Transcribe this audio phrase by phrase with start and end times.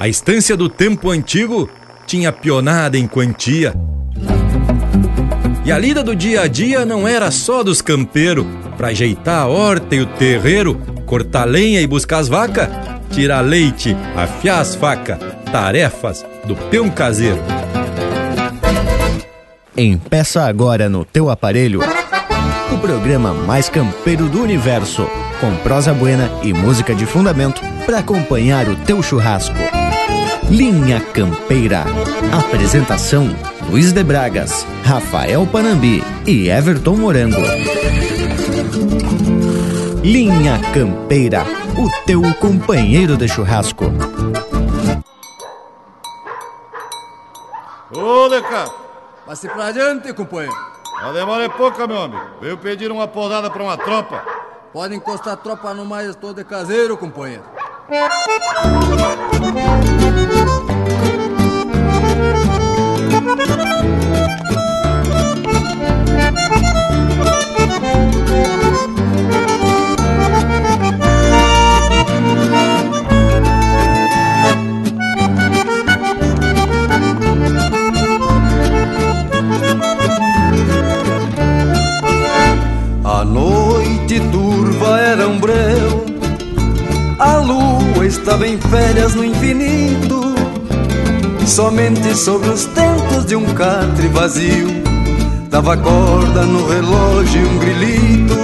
[0.00, 1.68] A estância do tempo antigo
[2.06, 3.74] tinha pionada em quantia.
[5.64, 9.46] E a lida do dia a dia não era só dos campeiros, pra ajeitar a
[9.46, 12.68] horta e o terreiro, cortar lenha e buscar as vacas,
[13.10, 15.18] tirar leite, afiar as facas,
[15.50, 17.42] tarefas do peão caseiro.
[19.76, 21.80] Empeça agora no teu aparelho
[22.72, 25.08] o programa mais campeiro do universo,
[25.40, 29.56] com prosa buena e música de fundamento para acompanhar o teu churrasco.
[30.50, 31.84] Linha Campeira.
[32.32, 33.28] Apresentação:
[33.68, 37.42] Luiz de Bragas, Rafael Panambi e Everton Morango.
[40.02, 41.44] Linha Campeira,
[41.76, 43.84] o teu companheiro de churrasco.
[47.92, 48.70] Ô, Deca!
[49.26, 50.56] Passe pra adiante, companheiro.
[51.02, 52.22] A demora é pouca, meu amigo.
[52.40, 54.24] Veio pedir uma podada pra uma tropa.
[54.72, 57.42] Pode encostar a tropa no mais todo de caseiro, companheiro.
[88.28, 90.27] Estava em férias no infinito.
[91.48, 94.68] Somente sobre os tentos de um catre vazio
[95.48, 98.34] Dava corda no relógio um grilito.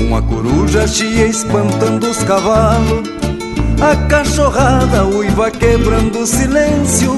[0.00, 3.08] Uma coruja chia espantando os cavalos
[3.78, 7.12] A cachorrada uiva quebrando o silêncio.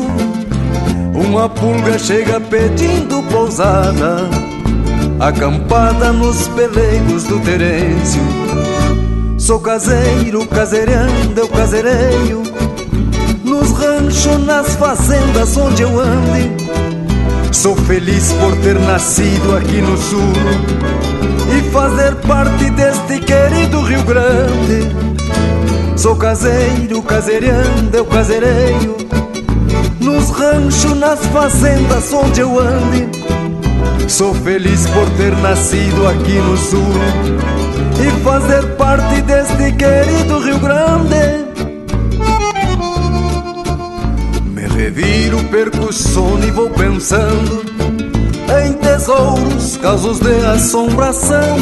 [1.14, 4.28] Uma pulga chega pedindo pousada
[5.20, 8.20] Acampada nos peleiros do Terêncio.
[9.38, 12.42] Sou caseiro, caseirando, eu caseireio
[13.54, 16.50] Nos ranchos, nas fazendas onde eu ande.
[17.52, 20.32] Sou feliz por ter nascido aqui no sul
[21.56, 24.90] E fazer parte deste querido Rio Grande.
[25.96, 28.96] Sou caseiro, caseirando, eu caseireio.
[30.00, 33.08] Nos ranchos, nas fazendas onde eu ande.
[34.08, 36.92] Sou feliz por ter nascido aqui no sul
[38.00, 41.53] E fazer parte deste querido Rio Grande
[44.84, 47.64] Reviro, perco o sono e vou pensando
[48.62, 51.56] Em tesouros, casos de assombração.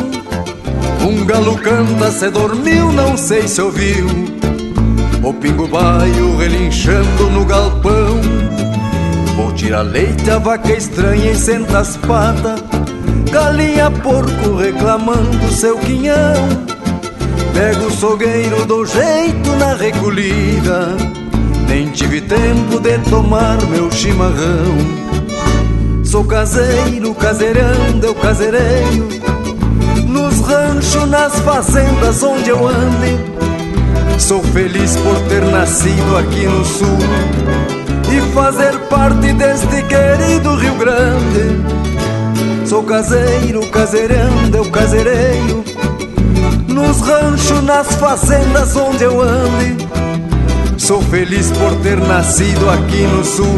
[1.00, 4.08] Um galo canta, se dormiu, não sei se ouviu.
[5.22, 8.20] O pingo baio relinchando no galpão.
[9.36, 12.60] Vou tirar leite, a vaca estranha e senta as patas.
[13.30, 16.48] Galinha, porco reclamando seu quinhão.
[17.54, 21.21] Pego o sogueiro, dou jeito na recolhida
[21.72, 24.76] Nem tive tempo de tomar meu chimarrão.
[26.04, 29.08] Sou caseiro, caseirando, eu caseireio
[30.06, 33.18] Nos ranchos, nas fazendas onde eu ande.
[34.18, 36.98] Sou feliz por ter nascido aqui no sul.
[38.14, 42.68] E fazer parte deste querido Rio Grande.
[42.68, 45.64] Sou caseiro, caseirando, eu caseireio,
[46.68, 49.91] nos ranchos, nas fazendas onde eu ande.
[50.82, 53.56] Sou feliz por ter nascido aqui no sul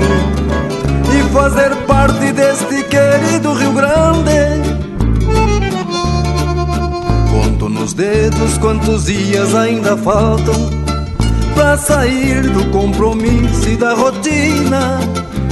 [1.11, 4.61] e fazer parte deste querido Rio Grande.
[7.31, 10.69] Conto nos dedos quantos dias ainda faltam
[11.55, 15.01] pra sair do compromisso e da rotina.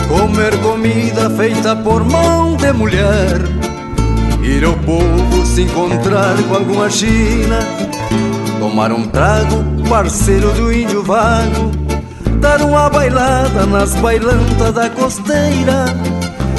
[0.08, 3.40] Comer comida feita por mão de mulher.
[4.42, 7.60] Ir ao povo se encontrar com alguma china.
[8.60, 11.70] Tomar um trago, parceiro do índio vago.
[12.40, 15.86] Dar uma bailada nas bailantas da costeira.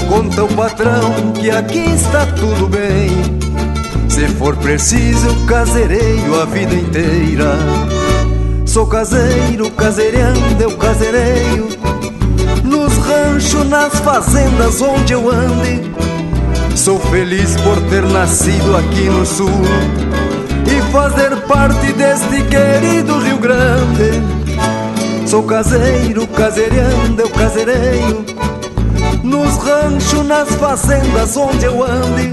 [0.10, 3.10] Conta o patrão que aqui está tudo bem.
[4.08, 7.58] Se for preciso, casereio a vida inteira.
[8.74, 11.68] Sou caseiro, caseirando, eu caseireio
[12.64, 15.92] Nos ranchos, nas fazendas onde eu ande
[16.76, 19.48] Sou feliz por ter nascido aqui no sul
[20.94, 24.22] fazer parte deste querido Rio Grande
[25.26, 28.24] Sou caseiro, caseirando, eu caseireio
[29.24, 32.32] Nos ranchos, nas fazendas onde eu ande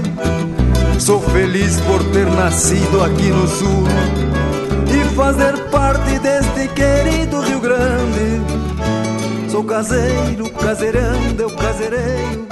[0.99, 3.87] Sou feliz por ter nascido aqui no sul
[4.93, 8.41] e fazer parte deste querido Rio Grande.
[9.49, 12.50] Sou caseiro, caseirando, eu caseireio.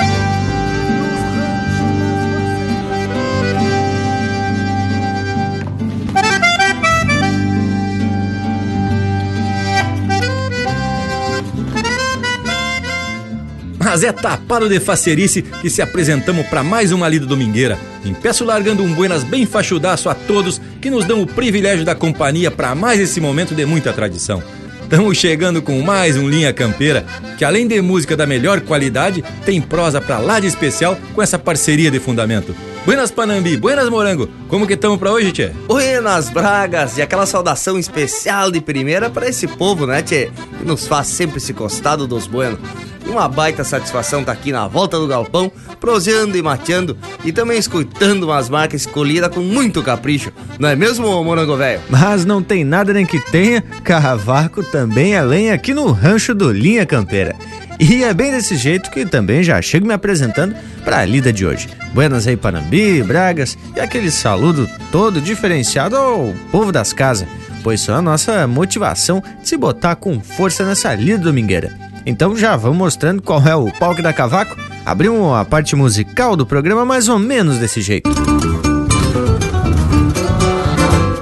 [13.89, 17.75] Mas é tapado de facerice que se apresentamos para mais uma lida domingueira.
[18.05, 22.51] Impeço largando um buenas bem fachudaço a todos que nos dão o privilégio da companhia
[22.51, 24.43] para mais esse momento de muita tradição.
[24.83, 27.03] Estamos chegando com mais um Linha Campeira,
[27.35, 31.39] que além de música da melhor qualidade, tem prosa pra lá de especial com essa
[31.39, 32.55] parceria de fundamento.
[32.85, 35.51] Buenas Panambi, buenas Morango, como que estamos pra hoje, Tchê?
[35.67, 40.31] Buenas Bragas, e aquela saudação especial de primeira para esse povo, né, Tchê?
[40.57, 42.59] Que nos faz sempre esse costado dos buenos.
[43.05, 47.57] Uma baita satisfação estar tá aqui na volta do galpão, proseando e mateando e também
[47.57, 50.31] escutando umas marcas escolhidas com muito capricho.
[50.57, 51.81] Não é mesmo, Morango Velho?
[51.89, 56.51] Mas não tem nada nem que tenha, Carravaco também é lenha aqui no rancho do
[56.51, 57.35] Linha Campeira.
[57.79, 60.53] E é bem desse jeito que também já chego me apresentando
[60.83, 61.69] para a lida de hoje.
[61.93, 67.25] Buenas aí, Panambi, Bragas e aquele saludo todo diferenciado ao povo das casas,
[67.63, 71.73] pois são a nossa motivação de se botar com força nessa lida domingueira.
[72.05, 74.57] Então já vamos mostrando qual é o palco da cavaco.
[74.85, 78.09] Abrimos a parte musical do programa mais ou menos desse jeito.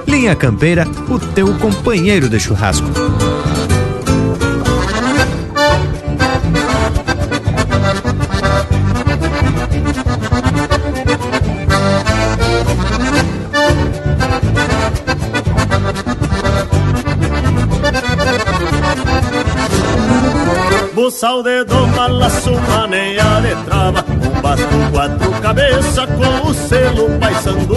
[0.06, 2.88] Linha Campeira, o teu companheiro de churrasco.
[21.18, 27.74] Sal de doma, laço, maneia de trava Um basto, quatro cabeça com o selo paisandu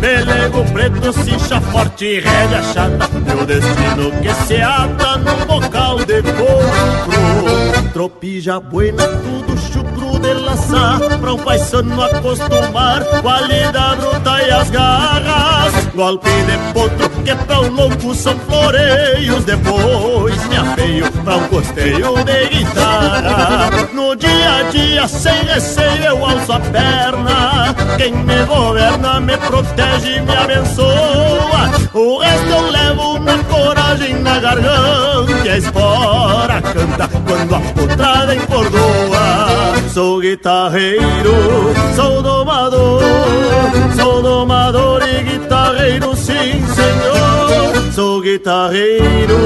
[0.00, 7.92] Pelego preto, cincha forte, rédea chata Meu destino que se ata num bocal de couro
[7.92, 15.86] Tropija buena, tudo chucro de laçar Pra um paisano acostumar Qualidade bruta e as garras.
[15.94, 22.14] Golpe de potro que pra um louco são floreios Depois me afeio pra um costeio
[22.24, 23.88] de guitarra.
[23.92, 27.74] No dia a dia sem receio eu alço a perna.
[27.96, 31.70] Quem me governa me protege e me abençoa.
[31.92, 35.32] O resto eu levo na coragem na garganta.
[35.44, 39.90] E a espora canta quando a putrada encordoa.
[39.92, 43.02] Sou guitarreiro, sou domador.
[43.96, 47.35] Sou domador e guitarreiro sim senhor
[47.96, 49.38] Sou guitarreiro,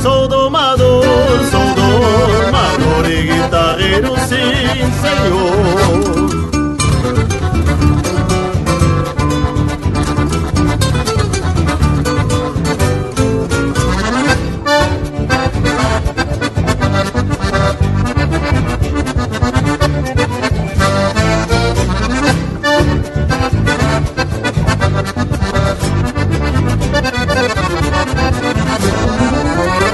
[0.00, 1.02] sou domador
[1.50, 6.17] Sou domador e guitarreiro sim senhor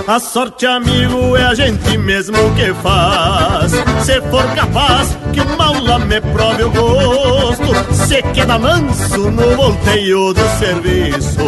[0.07, 3.73] A sorte, amigo, é a gente mesmo que faz.
[4.05, 10.35] Se for capaz que o maula me prove o gosto, se queda manso no volteio
[10.35, 11.41] do serviço.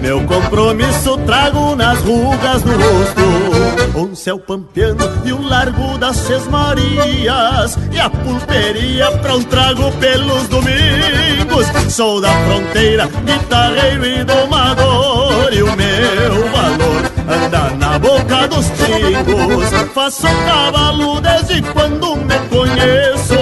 [0.00, 3.98] Meu compromisso trago nas rugas do rosto.
[3.98, 10.46] Um céu pampeano e o largo das Marias E a pulperia pra um trago pelos
[10.46, 18.66] domingos Sou da fronteira, guitarreiro e domador E o meu valor anda na boca dos
[18.70, 19.92] tigos.
[19.94, 23.34] Faço cavalo desde quando me conheço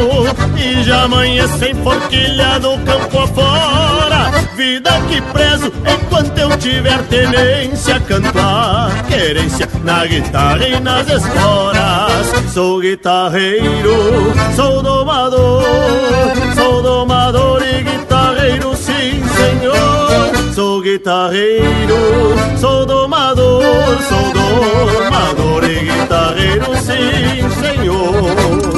[0.56, 4.30] e já amanheço em forquilha do campo afora.
[4.56, 12.52] Vida que prezo enquanto eu tiver tenência, canto a querência na guitarra e nas esporas.
[12.52, 15.62] Sou guitarreiro, sou domador,
[16.54, 19.95] sou domador e guitarreiro, sim senhor.
[20.96, 21.94] Guitarreiro,
[22.56, 23.62] sou domador,
[24.08, 28.75] sou domador e guitarreiro, sim senhor.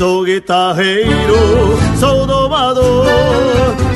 [0.00, 3.04] Sou guitarreiro, sou domador,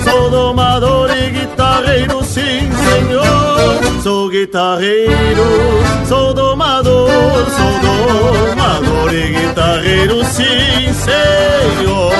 [0.04, 4.02] sou domador e guitarreiro, sim senhor.
[4.02, 5.46] Sou guitarreiro,
[6.06, 12.12] sou domador, sou domador e guitarreiro, sim senhor.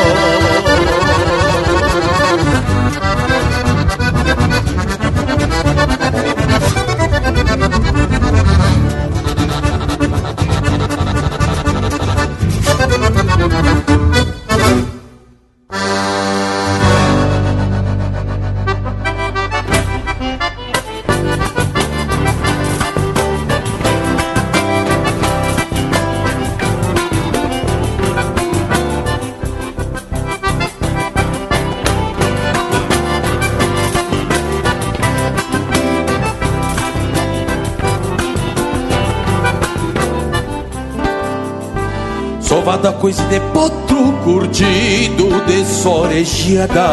[43.04, 46.88] Coisa de potro curtido de sorejeada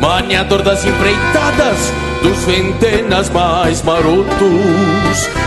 [0.00, 4.28] Maniador das empreitadas dos ventenas mais marotos.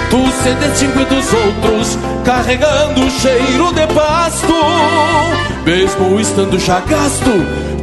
[0.09, 4.53] Tu se distingue dos outros carregando cheiro de pasto.
[5.65, 7.31] Mesmo estando já gasto,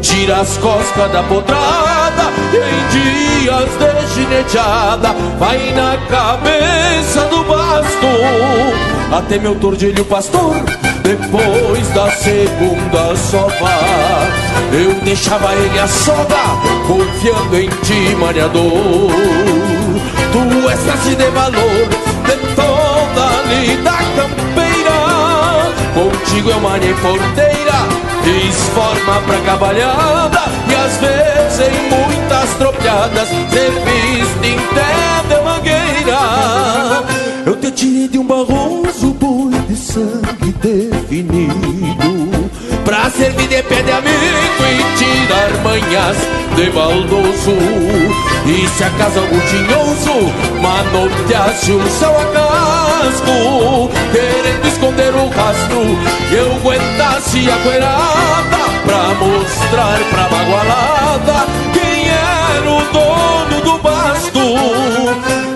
[0.03, 9.17] tira as costas da potrada E em dias de gineteada vai na cabeça do basto.
[9.17, 10.57] Até meu tordilho pastor
[11.11, 13.71] depois da segunda sova
[14.73, 16.37] Eu deixava ele a soga
[16.87, 19.11] Confiando em ti, mareador
[20.33, 21.89] Tu és traste de valor
[22.25, 24.99] De toda a lida campeira.
[25.95, 27.89] Contigo eu marei porteira
[28.23, 33.37] Fiz forma pra cavalhada E às vezes em muitas tropiadas Se
[33.85, 34.61] viste em
[35.29, 36.21] de mangueira.
[37.47, 40.30] Eu te tirei de um barroso boi de sangue
[43.11, 46.17] Pra servir de pé de amigo e tirar manhas
[46.55, 47.57] de baldoso
[48.47, 55.81] E se acaso algum tinhoso manoteasse o seu acasco Querendo esconder o rastro
[56.31, 64.39] eu aguentasse a coerada Pra mostrar pra bagualada quem era o dono do basto.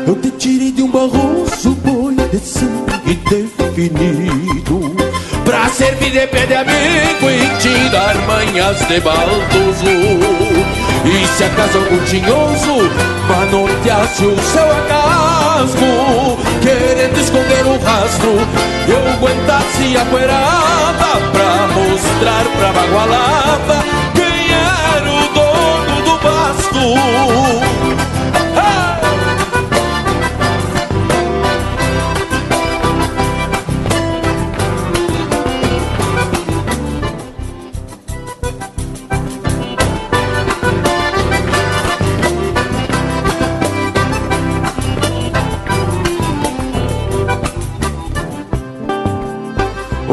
[0.09, 4.94] Eu te tirei de um barroso boi de sangue definido
[5.75, 9.85] servir de pé de amigo e tirar manhas de baldoso
[11.05, 12.89] E se acaso algum tinhoso
[13.27, 18.39] manoteasse o seu acasco Querendo esconder o rastro
[18.87, 27.64] eu aguentasse a poeirada Pra mostrar pra bagualada quem era o dono do basto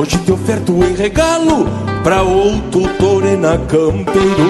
[0.02, 1.68] Hoje te oferto em regalo
[2.04, 4.50] pra outro torena campeiro.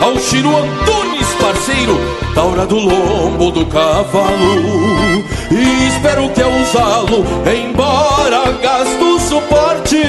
[0.00, 1.94] Ao Chiro Antunes, parceiro,
[2.34, 5.22] taura do lombo do cavalo.
[5.50, 10.00] E espero que ao usá-lo, embora gasto suporte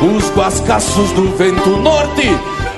[0.00, 2.28] Os guascaços do vento norte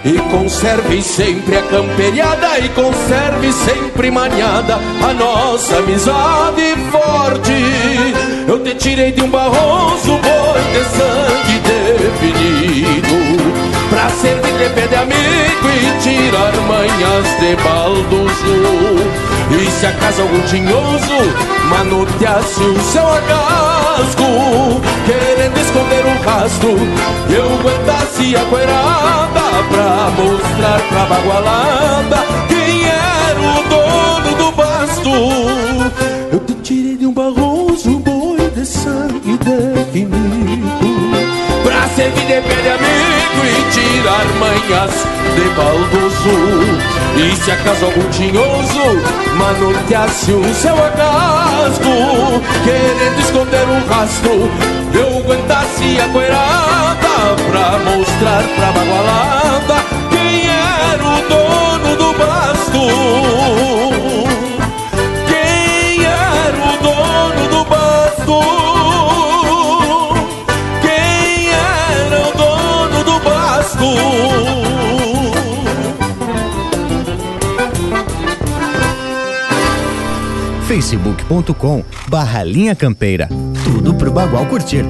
[0.05, 7.53] e conserve sempre a camperiada E conserve sempre maniada A nossa amizade forte.
[8.49, 13.43] Eu te tirei de um barroso boi de sangue definido
[13.91, 18.57] Pra servir de pé de amigo e tirar manhas de baldoso
[19.51, 25.59] E se acaso algum tinhoso manoteasse o seu agasco Querendo
[26.25, 26.77] rastro
[27.31, 35.11] eu aguentasse a coerada Pra mostrar pra bagualada quem era o dono do basto.
[36.31, 40.63] Eu te tirei de um barroso boi de sangue definido
[41.63, 44.93] Pra servir de pé de amigo e tirar manhas
[45.35, 46.93] de baldoso.
[47.17, 48.83] E se acaso algum tinhoso
[49.37, 57.09] manoteasse o seu agasco Querendo esconder o rastro eu aguentasse a coerada
[57.51, 62.83] Pra mostrar pra bagualada quem era o dono do basto.
[65.27, 68.41] Quem era o dono do basto?
[70.81, 73.89] Quem era o dono do basto?
[80.67, 83.29] Facebook.com barra linha campeira.
[83.73, 84.85] Tudo pro Bagual curtir.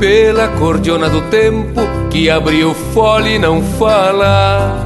[0.00, 4.85] Pela cordiona do tempo que abriu fole e não fala.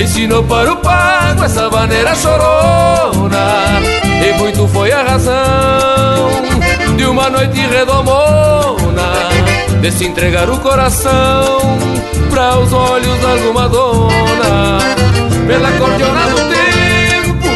[0.00, 3.80] Ensinou para o pago essa maneira chorona.
[4.24, 6.30] E muito foi a razão
[6.96, 9.12] de uma noite redomona
[9.80, 11.78] De se entregar o coração
[12.30, 14.78] para os olhos de alguma dona.
[15.46, 17.48] Pela cordiona do tempo,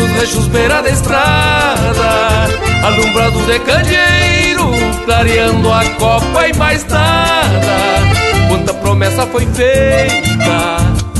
[0.00, 2.48] nos rechos beira da estrada
[2.84, 4.70] Alumbrados de candeeiro,
[5.04, 7.76] clareando a copa e mais nada.
[8.48, 10.35] Quanta promessa foi feita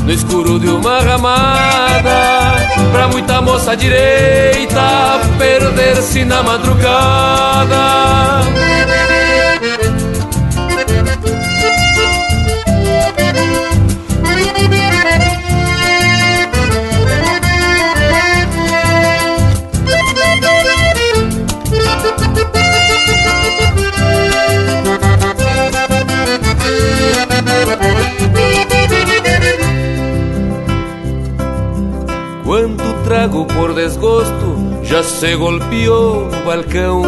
[0.06, 7.76] no escuro de uma ramada, pra muita moça direita perder-se na madrugada.
[33.86, 37.02] Desgosto já se golpeou no balcão.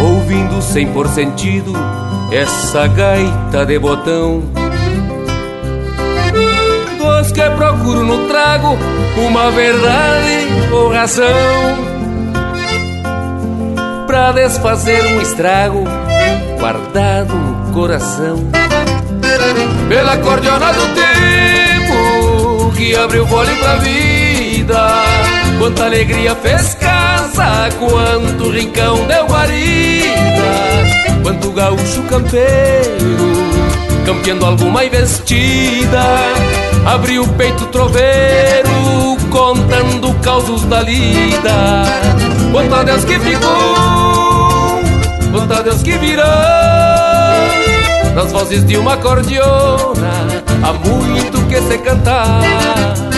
[0.00, 1.72] Ouvindo sem por sentido
[2.32, 4.42] essa gaita de botão.
[6.98, 8.76] Dos que procuro no trago
[9.16, 11.24] uma verdade ou razão.
[14.08, 15.84] Pra desfazer um estrago
[16.58, 18.38] guardado no coração.
[19.88, 24.13] Pela cordiona do tempo que abriu fole pra vida.
[25.58, 30.06] Quanta alegria fez casa, quanto rincão deu guarida,
[31.22, 33.16] quanto gaúcho campeiro,
[34.06, 36.02] campeando alguma investida.
[36.86, 41.84] Abriu o peito troveiro, contando causos da lida.
[42.50, 44.80] Quanto Deus que ficou,
[45.30, 46.24] quanto Deus que virou
[48.14, 50.12] nas vozes de uma cordiona
[50.62, 53.13] há muito que se cantar.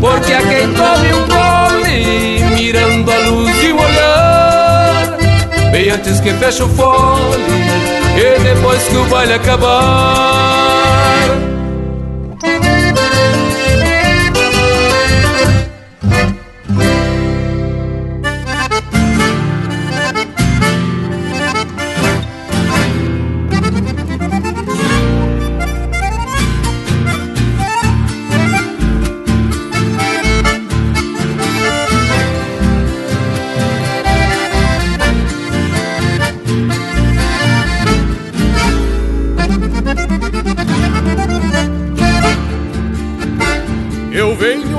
[0.00, 5.18] Porque a quem tome um gole, mirando a luz de um olhar,
[5.72, 7.42] bem antes que feche o fole,
[8.16, 10.68] e depois que o baile acabar.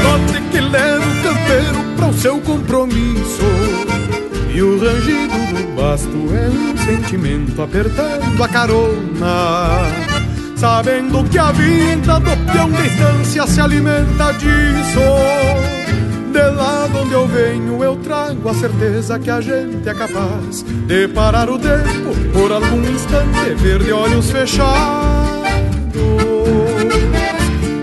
[0.00, 3.42] trote que leva o campeiro para o seu compromisso.
[4.52, 10.10] E o rangido do basto é um sentimento apertando a carona.
[10.56, 15.00] Sabendo que a vida do peão de distância se alimenta disso.
[16.32, 20.62] De lá de onde eu venho, eu trago a certeza que a gente é capaz
[20.62, 25.39] de parar o tempo por algum instante, ver de olhos fechados,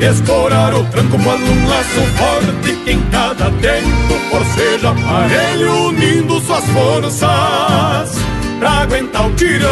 [0.00, 6.64] Escorar o tranco quando um laço forte que em cada tempo forceja aparelho unindo suas
[6.70, 8.18] forças
[8.58, 9.68] pra aguentar o tirão.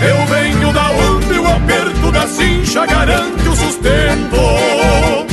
[0.00, 5.27] Eu venho da onde o aperto da cincha garante o sustento.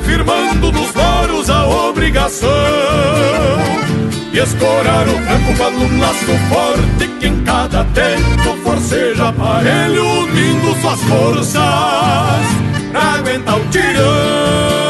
[0.00, 2.48] Perna firmando nos loros a obrigação
[4.32, 10.80] e escorar o tranco para um laço forte que em cada tempo forceja aparelho unindo
[10.80, 11.54] suas forças
[12.92, 14.89] pra aguentar o tirão.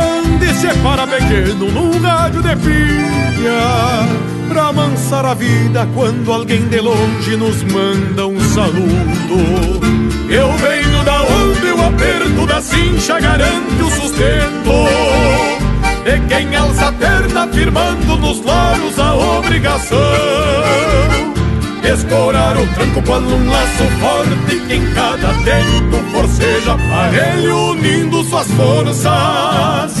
[0.61, 4.07] se para pequeno num rádio de pilha
[4.47, 9.81] pra amansar a vida quando alguém de longe nos manda um saludo.
[10.29, 14.71] Eu venho da onde o aperto da cincha garante o sustento.
[16.05, 19.97] E quem alça a perna firmando nos laros a obrigação.
[21.91, 28.47] Escorar o tranco quando um laço forte que em cada tempo forceja aparelho unindo suas
[28.51, 30.00] forças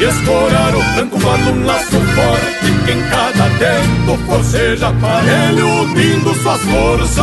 [0.00, 6.34] e escorar o tranco quando um laço forte que em cada tempo forceja aparelho unindo
[6.36, 7.16] suas forças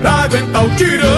[0.00, 1.08] pra aguentar o tirão.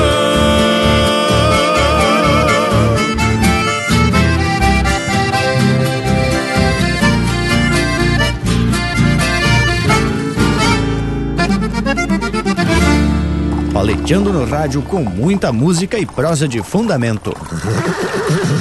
[13.75, 17.37] Paleteando no rádio com muita música e prosa de fundamento.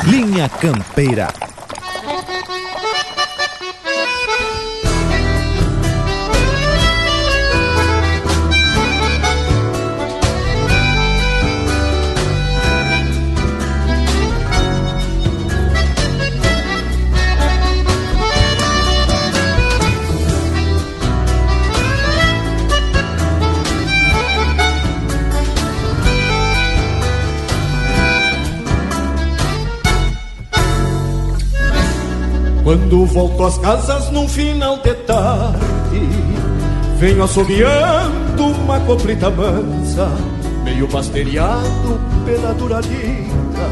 [0.06, 1.30] Linha Campeira
[32.63, 35.60] Quando volto às casas num final de tarde
[36.97, 40.10] Venho assobiando uma coplita mansa
[40.63, 43.69] Meio pasteriado pela dura lida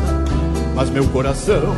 [0.76, 1.76] Mas meu coração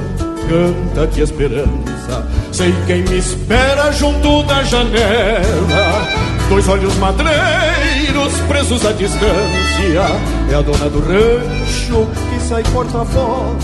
[0.48, 2.28] canta de esperança.
[2.52, 6.08] Sei quem me espera junto da janela.
[6.50, 10.06] Dois olhos madreiros presos à distância.
[10.52, 13.56] É a dona do rancho que sai porta fora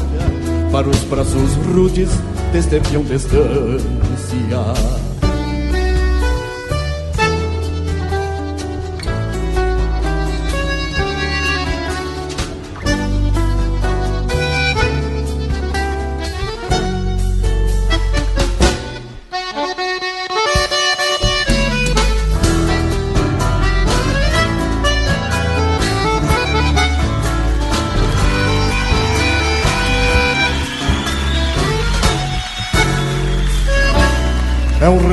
[0.72, 2.10] Para os braços rudes
[2.52, 5.09] peão distância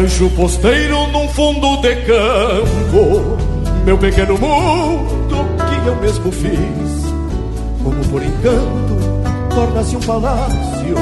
[0.06, 3.36] rancho posteiro num fundo de campo.
[3.84, 7.06] Meu pequeno mundo que eu mesmo fiz.
[7.82, 8.96] Como por encanto
[9.54, 10.96] torna-se um palácio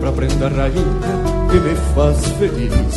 [0.00, 2.94] Pra prenda rainha que me faz feliz.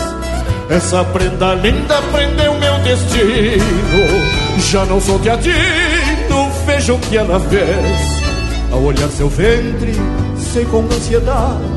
[0.70, 4.62] Essa prenda linda prendeu meu destino.
[4.70, 8.72] Já não sou teatino, vejo o que ela fez.
[8.72, 9.94] Ao olhar seu ventre,
[10.38, 11.71] sei com ansiedade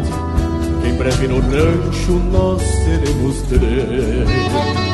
[0.87, 4.94] em breve no rancho nós seremos três.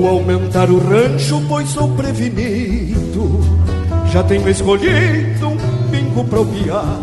[0.00, 3.38] Vou aumentar o rancho, pois sou prevenido.
[4.10, 5.58] Já tenho escolhido um
[5.90, 6.98] pingo pra piar.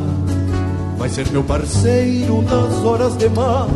[0.98, 3.70] Vai ser meu parceiro nas horas de mate.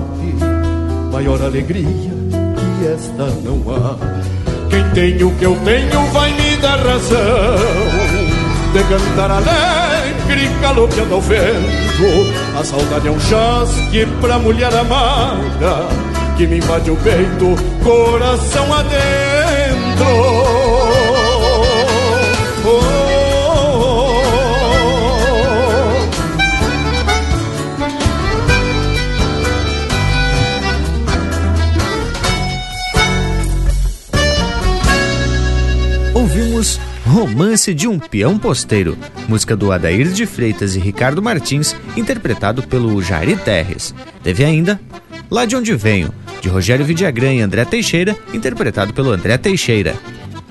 [1.12, 1.86] Maior alegria
[2.32, 3.96] que esta não há.
[4.72, 7.58] Quem tem o que eu tenho vai me dar razão.
[8.74, 12.60] De cantar alegre, galopeando ao vento.
[12.60, 20.06] A saudade é um chasque pra mulher amada que me invade o peito, coração adentro.
[22.64, 22.92] Oh,
[36.14, 42.64] Ouvimos Romance de um Peão Posteiro, música do Adair de Freitas e Ricardo Martins, interpretado
[42.64, 43.94] pelo Jari Terres.
[44.24, 44.80] Teve ainda
[45.32, 49.96] Lá de Onde Venho, de Rogério Vidagrã e André Teixeira, interpretado pelo André Teixeira.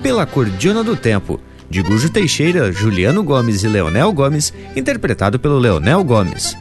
[0.01, 6.03] Pela Cordiona do Tempo, de Gujo Teixeira, Juliano Gomes e Leonel Gomes, interpretado pelo Leonel
[6.03, 6.57] Gomes.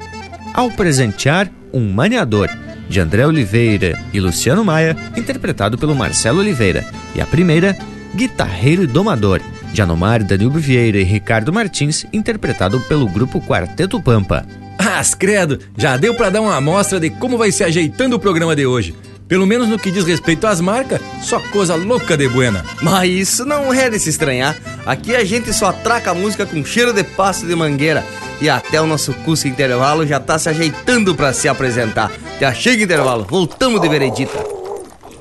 [0.53, 2.51] Ao Presentear um Maniador,
[2.89, 6.85] de André Oliveira e Luciano Maia, interpretado pelo Marcelo Oliveira.
[7.15, 7.79] E a primeira,
[8.15, 9.41] Guitarreiro e Domador,
[9.73, 14.45] de Anomar, Danilo Vieira e Ricardo Martins, interpretado pelo grupo Quarteto Pampa.
[14.77, 18.57] As credo, já deu para dar uma amostra de como vai se ajeitando o programa
[18.57, 18.95] de hoje.
[19.31, 22.65] Pelo menos no que diz respeito às marcas, só coisa louca de buena.
[22.83, 24.59] Mas isso não é de se estranhar.
[24.85, 28.05] Aqui a gente só atraca a música com cheiro de passo de mangueira.
[28.41, 32.11] E até o nosso curso intervalo já tá se ajeitando para se apresentar.
[32.41, 34.37] Já chega intervalo, voltamos de veredita.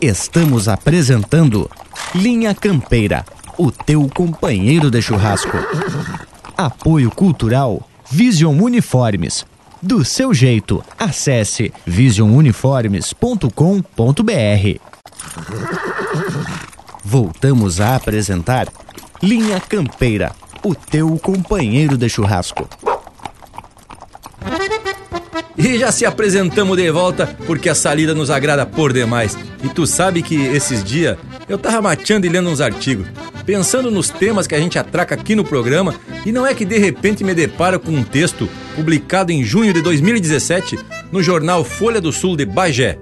[0.02, 1.70] Estamos apresentando
[2.16, 3.24] Linha Campeira,
[3.60, 5.56] o teu companheiro de churrasco.
[6.58, 9.46] Apoio Cultural Vision Uniformes.
[9.82, 14.80] Do seu jeito, acesse visionuniformes.com.br.
[17.04, 18.68] Voltamos a apresentar
[19.24, 22.68] Linha Campeira, o teu companheiro de churrasco.
[25.58, 29.38] E já se apresentamos de volta porque a salida nos agrada por demais.
[29.64, 33.08] E tu sabe que esses dias eu tava mateando e lendo uns artigos,
[33.46, 36.78] pensando nos temas que a gente atraca aqui no programa, e não é que de
[36.78, 40.80] repente me deparo com um texto publicado em junho de 2017
[41.12, 42.98] no jornal Folha do Sul de Bagé.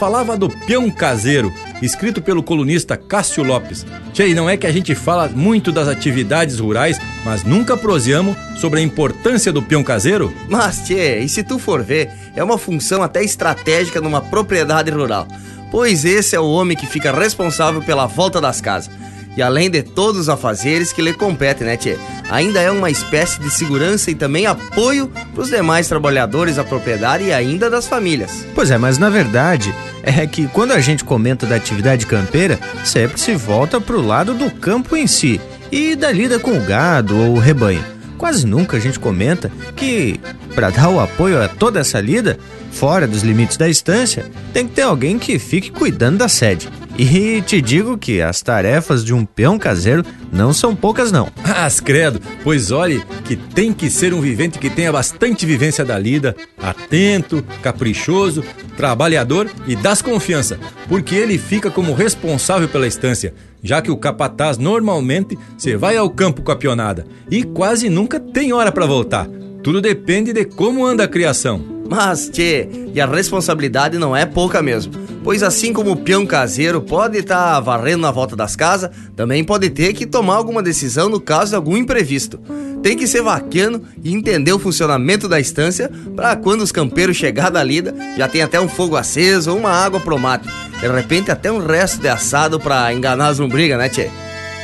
[0.00, 3.84] Falava do peão caseiro, escrito pelo colunista Cássio Lopes.
[4.14, 8.80] Tchê, não é que a gente fala muito das atividades rurais, mas nunca proseamos sobre
[8.80, 10.32] a importância do peão caseiro?
[10.48, 15.28] Mas, tchê, e se tu for ver, é uma função até estratégica numa propriedade rural.
[15.70, 18.90] Pois esse é o homem que fica responsável pela volta das casas.
[19.36, 21.96] E além de todos os afazeres que lhe competem, né, tchê?
[22.30, 27.24] Ainda é uma espécie de segurança e também apoio para os demais trabalhadores da propriedade
[27.24, 28.44] e ainda das famílias.
[28.54, 33.20] Pois é, mas na verdade é que quando a gente comenta da atividade campeira, sempre
[33.20, 35.40] se volta para o lado do campo em si
[35.70, 37.84] e da lida com o gado ou o rebanho.
[38.18, 40.20] Quase nunca a gente comenta que,
[40.54, 42.38] para dar o apoio a toda essa lida,
[42.70, 46.68] fora dos limites da estância, tem que ter alguém que fique cuidando da sede.
[46.98, 51.28] E te digo que as tarefas de um peão caseiro não são poucas, não.
[51.44, 55.98] As credo, pois olhe que tem que ser um vivente que tenha bastante vivência da
[55.98, 58.44] lida, atento, caprichoso,
[58.76, 64.58] trabalhador e das confiança, porque ele fica como responsável pela estância, já que o capataz
[64.58, 69.26] normalmente se vai ao campo com a pionada e quase nunca tem hora para voltar.
[69.62, 71.80] Tudo depende de como anda a criação.
[71.88, 75.09] Mas, tchê, e a responsabilidade não é pouca mesmo.
[75.22, 79.44] Pois assim como o peão caseiro pode estar tá varrendo na volta das casas, também
[79.44, 82.40] pode ter que tomar alguma decisão no caso de algum imprevisto.
[82.82, 87.50] Tem que ser vaqueano e entender o funcionamento da estância para quando os campeiros chegar
[87.50, 90.48] da lida, já tem até um fogo aceso ou uma água pro mate.
[90.80, 94.08] De repente até um resto de assado para enganar as lombrigas, né, tchê?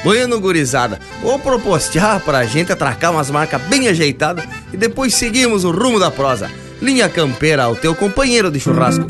[0.03, 5.71] Bueno, gurizada, vou propostear pra gente atracar umas marcas bem ajeitadas e depois seguimos o
[5.71, 6.51] rumo da prosa.
[6.81, 9.05] Linha Campeira, o teu companheiro de churrasco.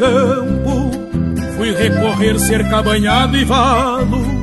[0.00, 0.90] Campo.
[1.56, 4.40] Fui recorrer cerca banhado e valo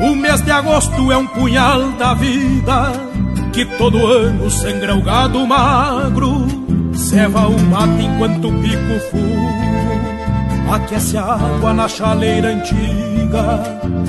[0.00, 2.92] o mês de agosto é um punhal da vida
[3.52, 6.46] que todo ano sangra o gado magro.
[6.94, 13.62] Ceva o mato enquanto pico o fogo, aquece a água na chaleira antiga.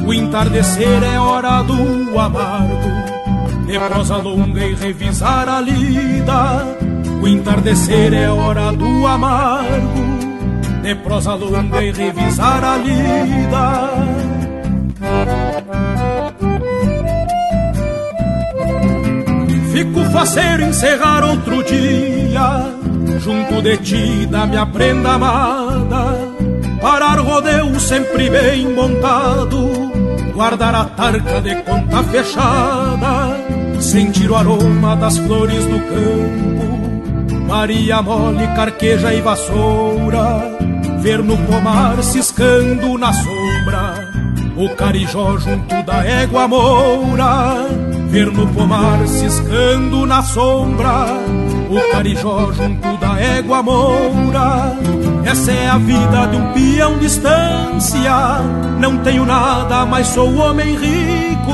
[0.07, 6.77] O entardecer é hora do amargo, de prosa longa e revisar a lida.
[7.21, 10.20] O entardecer é hora do amargo,
[10.81, 13.89] de prosa longa e revisar a lida.
[19.71, 22.73] Fico faceiro encerrar outro dia,
[23.19, 26.17] junto de ti da minha prenda amada,
[26.81, 29.91] parar rodeio sempre bem montado,
[30.33, 33.37] guardar a tarca de conta fechada,
[33.79, 36.51] sentir o aroma das flores do campo
[37.51, 40.50] Maria mole, carqueja e vassoura
[41.01, 44.13] Ver no pomar ciscando na sombra
[44.55, 47.67] O carijó junto da égua moura.
[48.07, 51.07] Ver no pomar ciscando na sombra
[51.71, 54.77] O carijó junto da égua moura.
[55.25, 58.39] Essa é a vida de um peão distância
[58.79, 61.51] Não tenho nada, mas sou homem rico.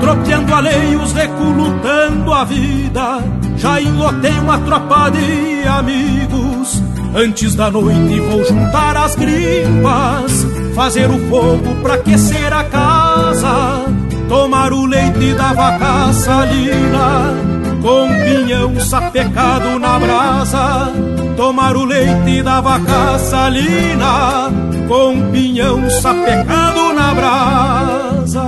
[0.00, 3.18] Tropeando alheios, reculutando a vida.
[3.56, 6.89] Já enlotei uma tropa de amigos.
[7.14, 13.84] Antes da noite vou juntar as gripas, fazer o fogo pra aquecer a casa,
[14.28, 17.34] tomar o leite da vaca salina,
[17.82, 20.92] com pinhão sapecado na brasa.
[21.36, 24.50] Tomar o leite da vaca salina,
[24.86, 28.42] com pinhão sapecado na brasa.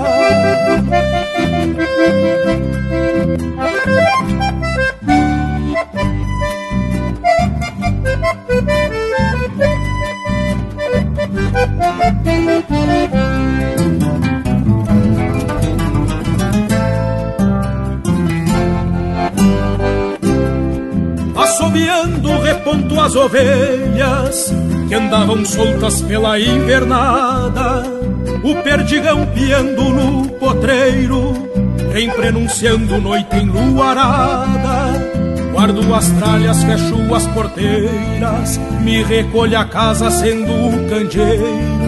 [21.37, 24.53] Assobiando reponto as ovelhas
[24.89, 27.83] que andavam soltas pela invernada,
[28.43, 31.33] o perdigão piando no potreiro,
[31.93, 35.13] reimprenunciando noite enluarada
[35.53, 41.82] Guardo as tralhas, fecho as porteiras, me recolho a casa sendo o candeeiro.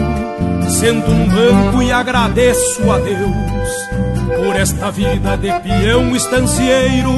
[0.69, 7.11] Sento num banco e agradeço a Deus por esta vida de peão estancieiro.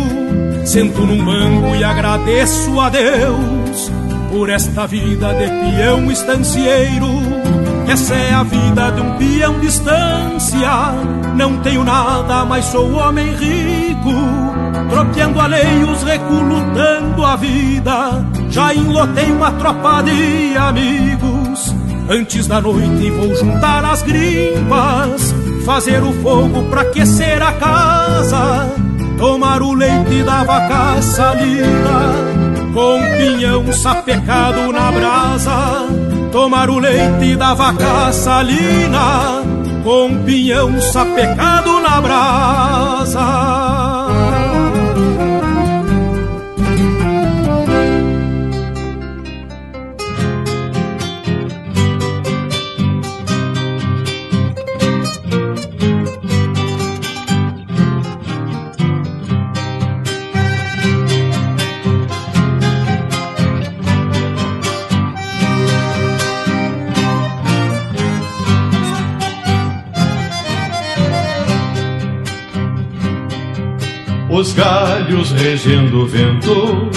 [0.66, 3.92] Sento num banco e agradeço a Deus
[4.32, 7.08] por esta vida de peão estancieiro.
[7.88, 10.70] Essa é a vida de um peão de estância.
[11.36, 14.58] Não tenho nada, mas sou homem rico
[14.90, 18.26] tropeando alheios, reculutando a vida.
[18.50, 21.37] Já enlotei uma tropa de amigos.
[22.10, 28.70] Antes da noite vou juntar as grimpas, fazer o fogo pra aquecer a casa,
[29.18, 32.14] tomar o leite da vaca salina,
[32.74, 35.88] com pinhão sapecado na brasa.
[36.32, 39.44] Tomar o leite da vaca salina,
[39.84, 43.67] com pinhão sapecado na brasa.
[74.38, 76.92] Os galhos regendo o vento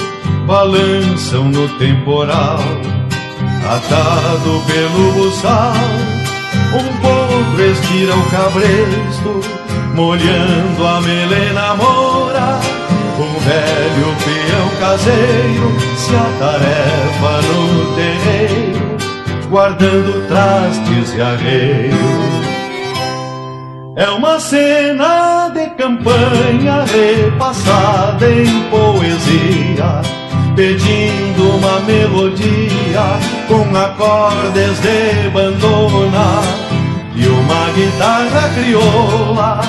[0.46, 2.58] balançam no temporal,
[3.64, 5.72] atado pelo buçal.
[6.74, 9.40] Um povo estira o cabresto,
[9.94, 12.60] molhando a melena mora.
[13.18, 18.96] Um velho peão caseiro se atarefa no terreiro,
[19.48, 22.20] guardando trastes e arreios.
[23.96, 25.29] É uma cena
[25.60, 30.00] de campanha repassada em poesia,
[30.56, 36.40] pedindo uma melodia com acordes de bandona
[37.14, 39.60] e uma guitarra crioula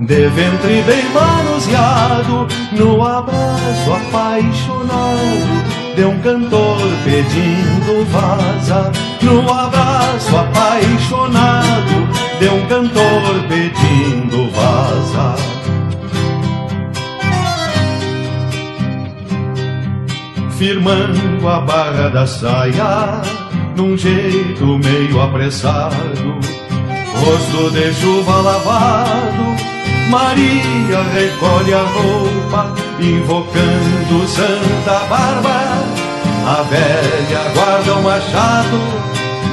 [0.00, 8.90] de ventre bem manuseado no abraço apaixonado de um cantor pedindo vaza
[9.20, 15.36] no abraço apaixonado de um cantor pedindo vaza.
[20.56, 23.20] Firmando a barra da saia,
[23.76, 26.40] num jeito meio apressado,
[27.14, 29.54] rosto de chuva lavado,
[30.10, 35.84] Maria recolhe a roupa, invocando Santa Bárbara.
[36.46, 38.78] A velha guarda o machado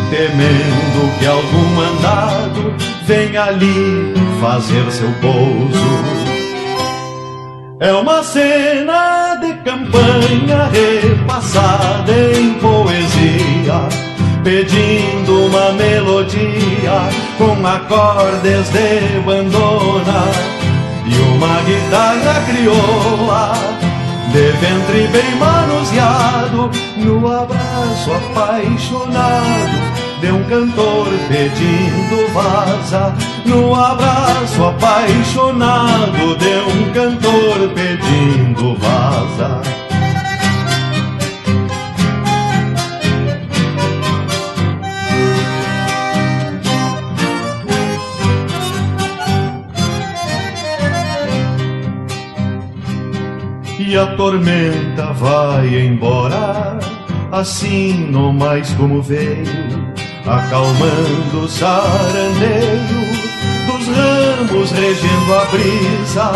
[0.09, 2.73] temendo que algum mandado
[3.05, 6.27] venha ali fazer seu pouso.
[7.79, 13.87] É uma cena de campanha repassada em poesia,
[14.43, 20.23] pedindo uma melodia com acordes de bandona
[21.05, 23.53] e uma guitarra crioula
[24.31, 29.87] de ventre bem manuseado no abraço apaixonado
[30.19, 33.13] de um cantor pedindo vaza
[33.45, 39.76] no abraço apaixonado de um cantor pedindo vaza.
[53.99, 56.77] A tormenta vai embora,
[57.31, 59.87] assim no mais como veio
[60.23, 62.77] acalmando o sarandeio
[63.65, 66.31] dos ramos regendo a brisa.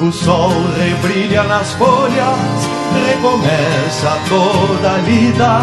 [0.00, 2.68] O sol rebrilha nas folhas,
[3.06, 5.60] recomeça toda a lida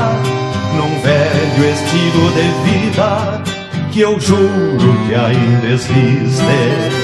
[0.78, 3.44] num velho estilo de vida
[3.92, 7.03] que eu juro que ainda existe.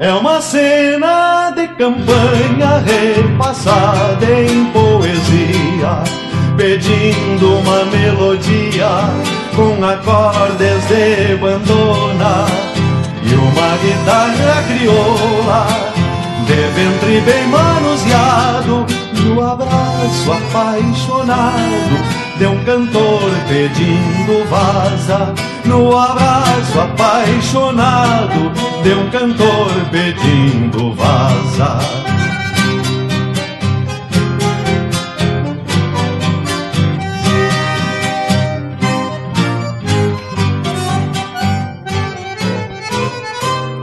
[0.00, 6.02] É uma cena de campanha repassada em poesia
[6.56, 8.88] pedindo uma melodia
[9.54, 12.46] com acordes de bandona
[13.22, 15.66] e uma guitarra crioula
[16.46, 18.86] de ventre bem manuseado
[19.22, 25.34] no abraço apaixonado de um cantor pedindo vaza
[25.66, 28.50] no abraço apaixonado
[28.82, 31.78] de um cantor pedindo vaza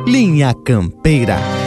[0.08, 1.67] Linha Campeira.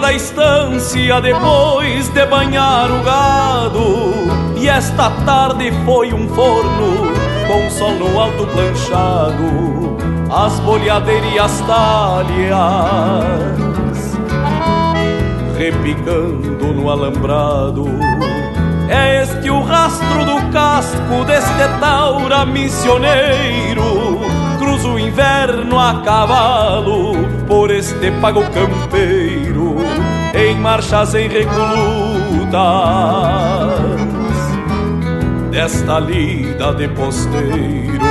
[0.00, 4.14] Da estância depois de banhar o gado.
[4.56, 7.12] E esta tarde foi um forno
[7.46, 9.96] com sol no alto planchado,
[10.30, 13.48] as bolhadeiras e as talhas
[15.58, 17.86] repicando no alambrado.
[18.88, 24.20] É este o rastro do casco deste taura missioneiro
[24.58, 27.12] cruzo o inverno a cavalo
[27.46, 29.27] por este pago campeiro
[30.48, 31.58] em marchas em recolutas
[35.50, 38.08] desta lida de posteiro.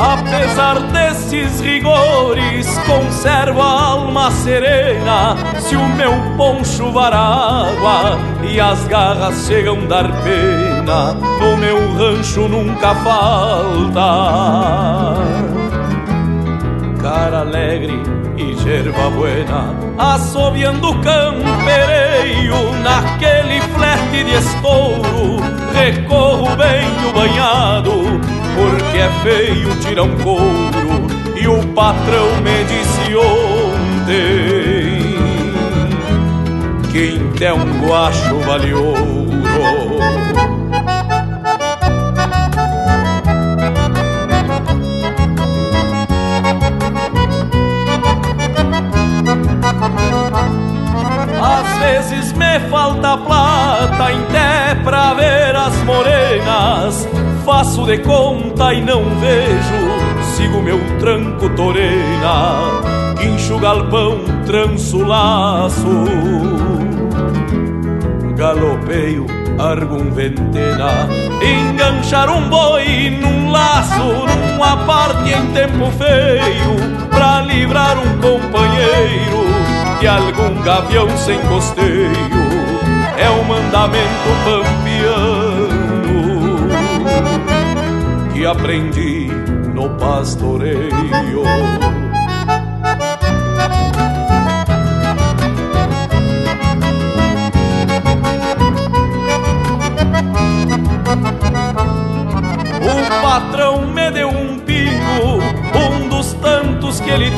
[0.00, 5.36] Apesar desses rigores, conservo a alma serena.
[5.60, 12.48] Se o meu poncho var água e as garras chegam dar pena, no meu rancho
[12.48, 14.00] nunca falta.
[17.00, 18.02] Cara alegre
[18.36, 25.36] e gerva buena, assobiando campereio naquele flete de estouro,
[25.74, 31.06] recorro bem o banhado porque é feio tirar um couro
[31.40, 34.57] e o patrão me disse ontem
[36.98, 39.98] quem tem um guacho vale ouro.
[51.40, 57.08] Às vezes me falta plata em té pra ver as morenas.
[57.44, 63.14] Faço de conta e não vejo Sigo meu tranco torena.
[63.16, 66.87] Guincho galpão, tranço laço
[68.38, 69.26] Galopeio,
[69.58, 71.08] argum ventena
[71.42, 79.44] Enganchar um boi num laço Numa parte em tempo feio Pra livrar um companheiro
[79.98, 82.12] De algum gavião sem costeio
[83.18, 85.88] É o mandamento pampiano
[88.38, 89.26] que aprendi
[89.74, 91.42] no pastoreio.
[102.82, 105.58] O patrão me deu um pingo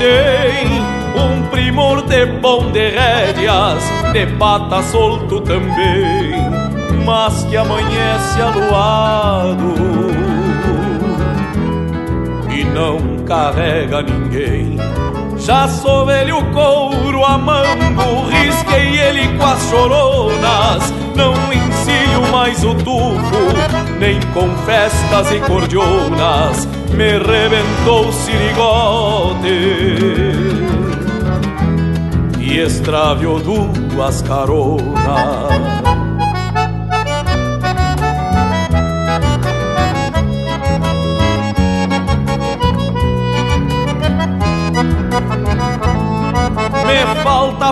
[0.00, 0.82] tem.
[1.14, 6.32] Um primor de bom de rédeas, de pata solto também,
[7.04, 9.74] mas que amanhece aluado
[12.50, 14.78] e não carrega ninguém.
[15.36, 22.74] Já sou velho couro a mango, risquei ele com as choronas, não encilho mais o
[22.74, 29.46] tufo, nem com festas e cordionas, me rebentou o sirigote
[32.38, 35.99] e extraviou duas caronas.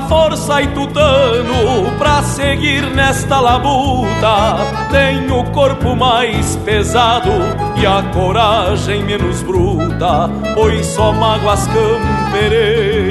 [0.02, 4.56] Força e tutano pra seguir nesta labuta.
[4.90, 7.30] Tenho o corpo mais pesado
[7.76, 13.08] e a coragem menos bruta, pois só mágoas campereio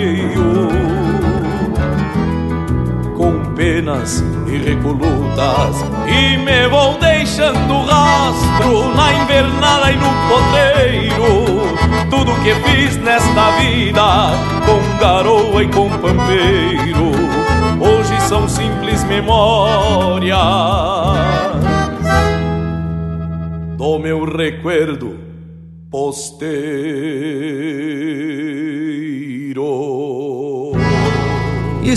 [3.57, 11.67] penas e recolutas E me vou deixando rastro na invernada e no potreiro.
[12.09, 14.31] Tudo que fiz nesta vida
[14.65, 17.11] com garoa e com pampeiro
[17.79, 20.37] Hoje são simples memórias
[23.77, 25.19] Do meu recuerdo
[25.91, 27.46] posteiro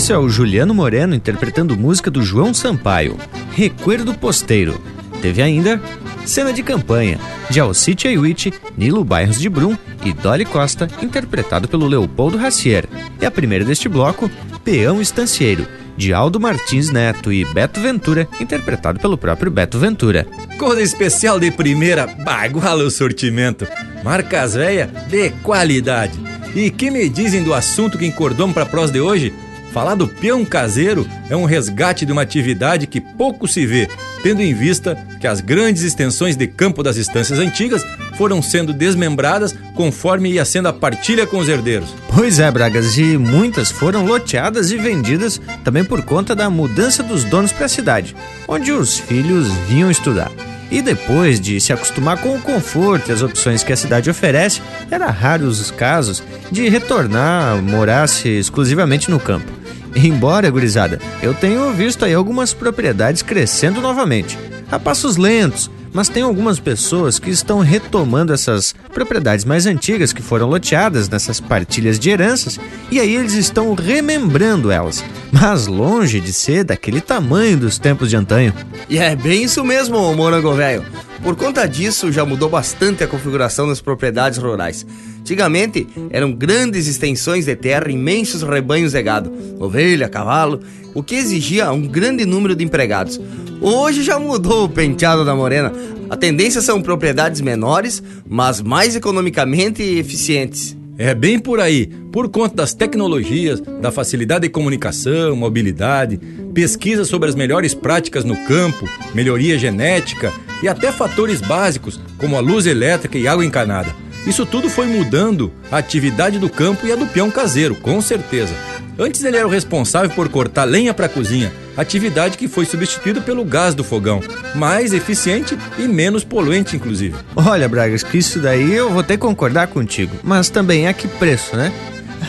[0.01, 3.19] Isso é o Juliano Moreno interpretando música do João Sampaio,
[3.51, 4.81] Recuerdo Posteiro.
[5.21, 5.79] Teve ainda
[6.25, 7.19] Cena de Campanha,
[7.51, 12.89] de Alcite Aiwit, Nilo Bairros de Brum e Dolly Costa, interpretado pelo Leopoldo Racier.
[13.21, 14.27] E a primeira deste bloco,
[14.63, 20.25] Peão Estancieiro, de Aldo Martins Neto e Beto Ventura, interpretado pelo próprio Beto Ventura.
[20.57, 23.67] Coisa especial de primeira, baguala o sortimento.
[24.03, 26.19] Marcas véia de qualidade.
[26.55, 29.31] E que me dizem do assunto que encordamos para prós de hoje?
[29.71, 33.87] Falar do peão caseiro é um resgate de uma atividade que pouco se vê,
[34.21, 37.85] tendo em vista que as grandes extensões de campo das estâncias antigas
[38.17, 41.95] foram sendo desmembradas conforme ia sendo a partilha com os herdeiros.
[42.13, 47.23] Pois é, Bragas, e muitas foram loteadas e vendidas também por conta da mudança dos
[47.23, 48.13] donos para a cidade,
[48.49, 50.29] onde os filhos vinham estudar.
[50.69, 54.61] E depois de se acostumar com o conforto e as opções que a cidade oferece,
[54.89, 59.60] era raro os casos de retornar, morar-se exclusivamente no campo.
[59.95, 64.37] Embora, gurizada, eu tenho visto aí algumas propriedades crescendo novamente,
[64.71, 70.21] a passos lentos, mas tem algumas pessoas que estão retomando essas propriedades mais antigas que
[70.21, 76.31] foram loteadas nessas partilhas de heranças e aí eles estão remembrando elas, mas longe de
[76.31, 78.53] ser daquele tamanho dos tempos de antanho.
[78.89, 80.85] E é bem isso mesmo, Morango Velho.
[81.23, 84.85] Por conta disso, já mudou bastante a configuração das propriedades rurais.
[85.19, 90.59] Antigamente, eram grandes extensões de terra, imensos rebanhos de gado, ovelha, cavalo,
[90.95, 93.21] o que exigia um grande número de empregados.
[93.61, 95.71] Hoje já mudou o penteado da morena.
[96.09, 100.75] A tendência são propriedades menores, mas mais economicamente eficientes.
[100.97, 106.19] É bem por aí, por conta das tecnologias, da facilidade de comunicação, mobilidade,
[106.53, 112.39] pesquisa sobre as melhores práticas no campo, melhoria genética e até fatores básicos como a
[112.39, 113.93] luz elétrica e água encanada.
[114.25, 118.53] Isso tudo foi mudando a atividade do campo e a do peão caseiro, com certeza.
[118.99, 123.19] Antes ele era o responsável por cortar lenha para a cozinha, atividade que foi substituída
[123.19, 124.21] pelo gás do fogão,
[124.53, 127.15] mais eficiente e menos poluente, inclusive.
[127.35, 131.07] Olha, Bragas, que isso daí eu vou ter que concordar contigo, mas também a que
[131.07, 131.71] preço, né?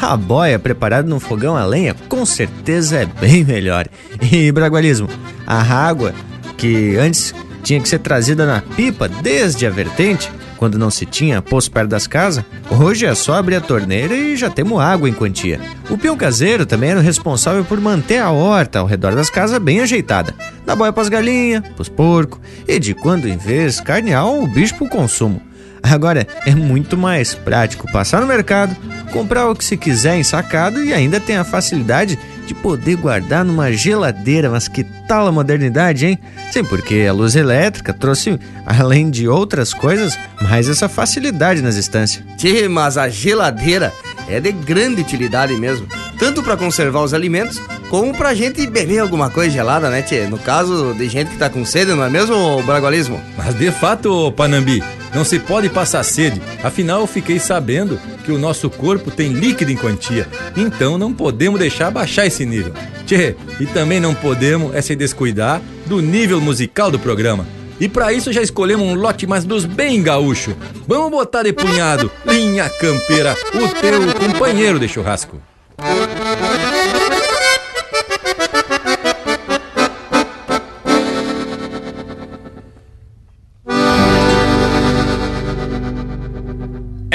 [0.01, 3.87] A boia preparada no fogão a lenha com certeza é bem melhor.
[4.33, 5.09] E bragualismo,
[5.47, 6.15] a água
[6.57, 11.43] que antes tinha que ser trazida na pipa desde a vertente, quando não se tinha
[11.43, 15.13] poço perto das casas, hoje é só abrir a torneira e já temos água em
[15.13, 15.61] quantia.
[15.91, 19.59] O peão caseiro também era o responsável por manter a horta ao redor das casas
[19.59, 20.35] bem ajeitada,
[20.65, 24.89] dar boia pras galinhas, pros porcos e de quando em vez carnear o bicho pro
[24.89, 25.43] consumo.
[25.83, 28.77] Agora é muito mais prático passar no mercado,
[29.13, 32.17] comprar o que se quiser ensacado e ainda tem a facilidade
[32.53, 34.51] de poder guardar numa geladeira.
[34.51, 36.19] Mas que tal a modernidade, hein?
[36.51, 42.23] Sim, porque a luz elétrica trouxe, além de outras coisas, mais essa facilidade nas estâncias.
[42.37, 43.93] Tchê, mas a geladeira
[44.29, 45.87] é de grande utilidade mesmo,
[46.19, 50.27] tanto para conservar os alimentos como pra gente beber alguma coisa gelada, né, tchê?
[50.27, 53.21] No caso de gente que tá com sede, não é mesmo, Bragualismo?
[53.37, 54.83] Mas de fato, Panambi,
[55.15, 56.41] não se pode passar sede.
[56.63, 60.29] Afinal, eu fiquei sabendo que o nosso corpo tem líquido em quantia.
[60.57, 62.73] Então não podemos deixar baixar esse nível.
[63.07, 67.47] Tchê, e também não podemos é se descuidar do nível musical do programa.
[67.81, 70.57] E para isso já escolhemos um lote mais dos bem gaúcho.
[70.87, 75.41] Vamos botar de punhado, linha campeira, o teu companheiro de churrasco.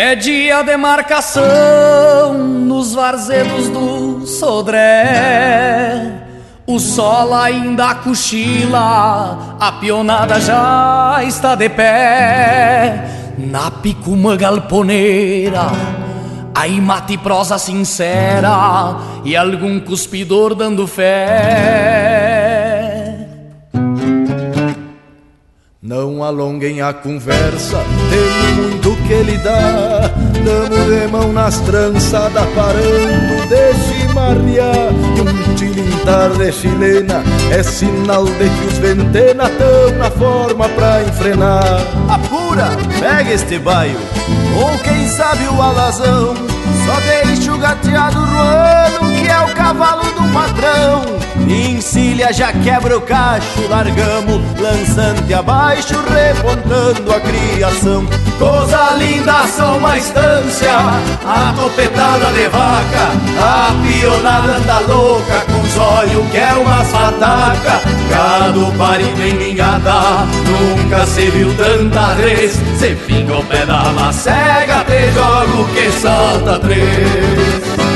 [0.07, 6.13] É dia de marcação nos varzedos do Sodré.
[6.65, 13.35] O sol ainda cochila, a pionada já está de pé.
[13.37, 15.63] Na picuma galponeira,
[16.55, 18.95] aí mate prosa sincera
[19.25, 21.17] e algum cuspidor dando fé.
[25.81, 30.11] Não alonguem a conversa, tem muito que lhe dá.
[30.43, 34.91] Damos de mão nas trançadas, parando de chimarrear.
[35.15, 41.03] E um tilintar de chilena é sinal de que os ventena tão na forma pra
[41.03, 41.81] enfrenar.
[42.09, 43.97] Apura, pega este baio,
[44.55, 46.33] ou quem sabe o alazão.
[46.85, 51.17] Só deixa o gateado ruano, é o cavalo do patrão.
[51.47, 58.05] Encilha, já quebra o cacho, largamos lançante abaixo, repontando a criação.
[58.37, 60.71] Coisa linda, só uma estância,
[61.25, 67.81] a topetada de vaca, a pionada anda louca, com os olhos que é uma fataca.
[68.09, 72.53] Gado parido em ninhada, nunca se viu tanta vez.
[72.77, 77.86] Se fica o pé da macega, te jogo que salta três.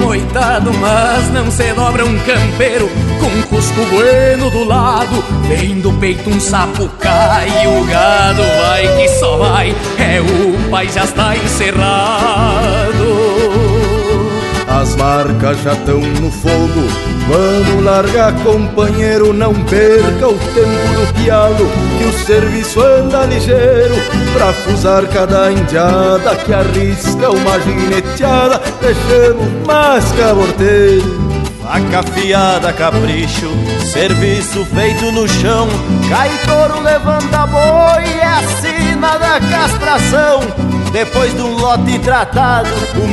[0.00, 2.88] Amoitado Mas não se dobra um campeiro
[3.20, 5.22] Com cusco bueno do lado.
[5.42, 9.74] Vem do peito um sapo cai E o gado vai que só vai.
[9.98, 13.29] É o pai já está encerrado
[15.00, 16.82] marcas já estão no fogo.
[17.26, 23.94] Vamos largar, companheiro, não perca o tempo do pialo, que o serviço anda ligeiro
[24.34, 28.60] pra fusar cada indiada que arrisca uma gineteada.
[28.80, 31.30] Deixamos mais caborteiro.
[31.62, 33.48] Faca afiada, capricho,
[33.92, 35.68] serviço feito no chão.
[36.08, 38.40] Cai touro, levanta boi, é a
[39.18, 40.40] da castração.
[40.92, 43.06] Depois do lote tratado, o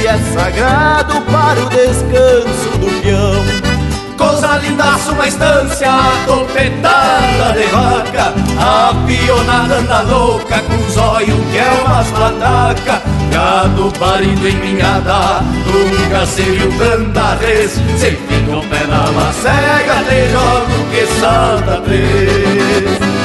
[0.00, 3.70] meio-dia é sagrado para o descanso do peão.
[4.16, 5.88] Coisa lindaça, uma estância,
[6.26, 14.46] topetada de vaca A pionada anda louca, com olhos que é umas pataca Gado parido
[14.46, 21.06] em minhada, nunca se viu tanta vez Se fica pé na macega, te jogo que
[21.18, 23.19] salta três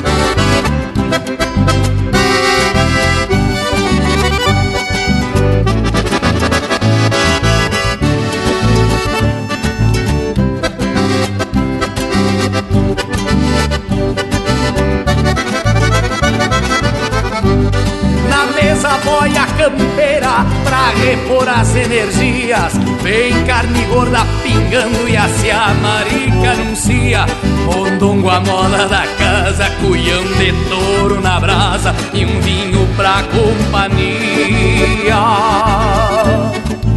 [23.01, 25.27] Vem carne gorda pingando e a
[25.75, 27.25] marica anuncia.
[27.65, 35.15] Mondongo a moda da casa, cuião de touro na brasa e um vinho pra companhia.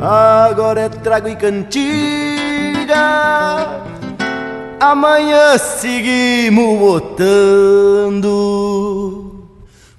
[0.00, 2.96] Agora é trago e cantiga.
[4.78, 8.26] Amanhã seguimos botando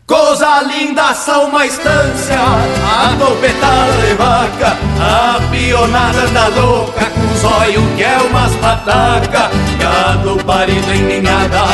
[0.05, 2.37] Coisa linda, são uma estância.
[2.37, 9.49] A topetada de vaca A pionada anda louca Com os olhos que é umas pataca
[9.79, 11.65] Gado parido em ninhada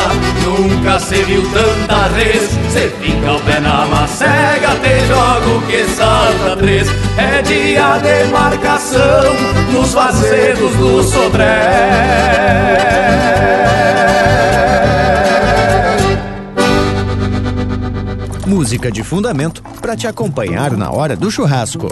[0.44, 2.50] Nunca se viu tanta res.
[2.72, 6.88] Cê fica o pé na macega Te jogo que salta três.
[7.16, 9.34] É dia de marcação
[9.72, 12.44] Nos vazedos do Sodré
[18.54, 21.88] música de fundamento para te acompanhar na hora do churrasco.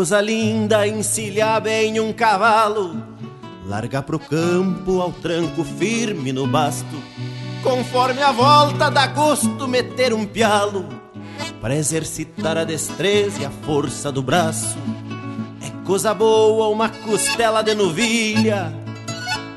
[0.00, 2.96] Coisa linda encilhar bem um cavalo,
[3.66, 6.96] largar pro campo ao tranco firme no basto,
[7.62, 10.88] conforme a volta dá gosto meter um pialo,
[11.60, 14.78] para exercitar a destreza e a força do braço.
[15.60, 18.74] É coisa boa uma costela de novilha,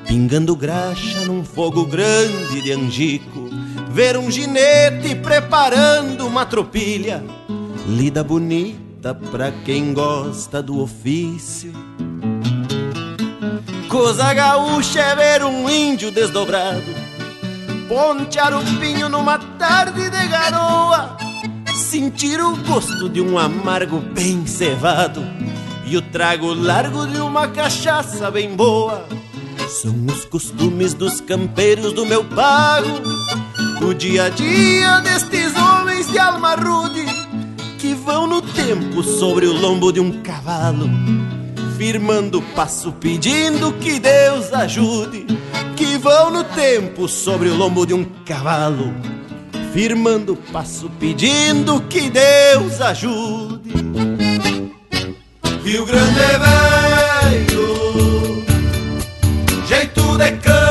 [0.06, 3.48] pingando graxa num fogo grande de angico,
[3.92, 7.24] ver um ginete preparando uma tropilha,
[7.88, 11.74] lida bonita pra quem gosta do ofício.
[13.90, 16.86] Coisa gaúcha é ver um índio desdobrado,
[17.90, 21.18] pontear o pinho numa tarde de garoa,
[21.76, 25.22] sentir o gosto de um amargo bem cevado
[25.86, 29.06] e o trago largo de uma cachaça bem boa.
[29.68, 33.02] São os costumes dos campeiros do meu pago,
[33.82, 37.23] o dia a dia destes homens de alma rude
[37.84, 40.90] que vão no tempo sobre o lombo de um cavalo,
[41.78, 45.26] firmando o passo pedindo que Deus ajude.
[45.76, 48.94] Que vão no tempo sobre o lombo de um cavalo,
[49.74, 53.74] firmando o passo pedindo que Deus ajude.
[55.62, 56.40] Rio Grande é
[57.36, 58.46] velho,
[59.68, 60.63] jeito de campo,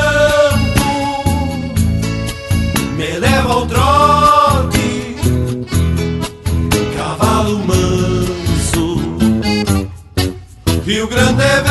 [10.85, 11.63] Rio Grande é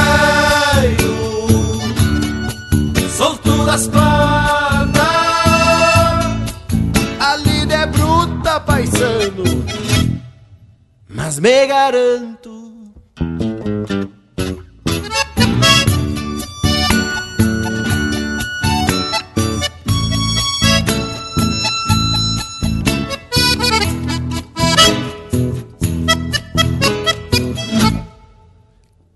[0.81, 1.13] velho,
[3.11, 5.03] solto das patas,
[7.21, 9.45] A lida é bruta, paisano,
[11.11, 12.62] mas me garanto.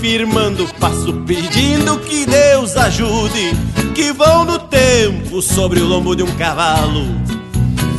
[0.00, 3.52] firmando o passo, pedindo que Deus ajude.
[3.94, 7.06] Que vão no tempo sobre o lombo de um cavalo,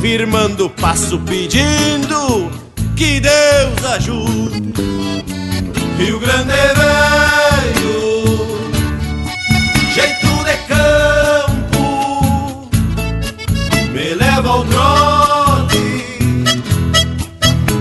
[0.00, 2.50] firmando o passo, pedindo
[2.94, 4.72] que Deus ajude.
[5.98, 8.36] Rio Grande velho,
[9.94, 12.68] jeito de campo,
[13.92, 16.04] me leva ao trote,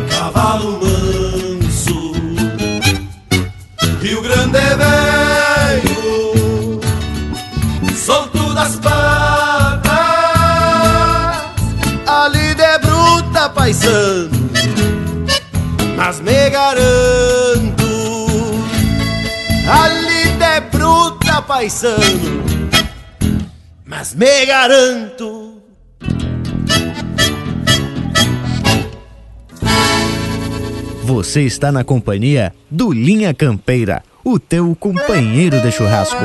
[0.10, 0.75] cavalo
[4.58, 4.76] É
[5.82, 6.80] velho,
[7.96, 9.92] solto das patas,
[12.08, 14.30] A lida é bruta, paisano,
[15.98, 17.86] mas me garanto.
[19.68, 22.44] A lida é bruta, paisano,
[23.86, 25.56] mas me garanto.
[31.04, 36.18] Você está na companhia do Linha Campeira, o teu companheiro de churrasco.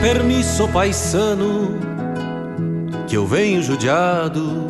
[0.00, 1.95] Permisso paisano,
[3.06, 4.66] que eu venho judiado.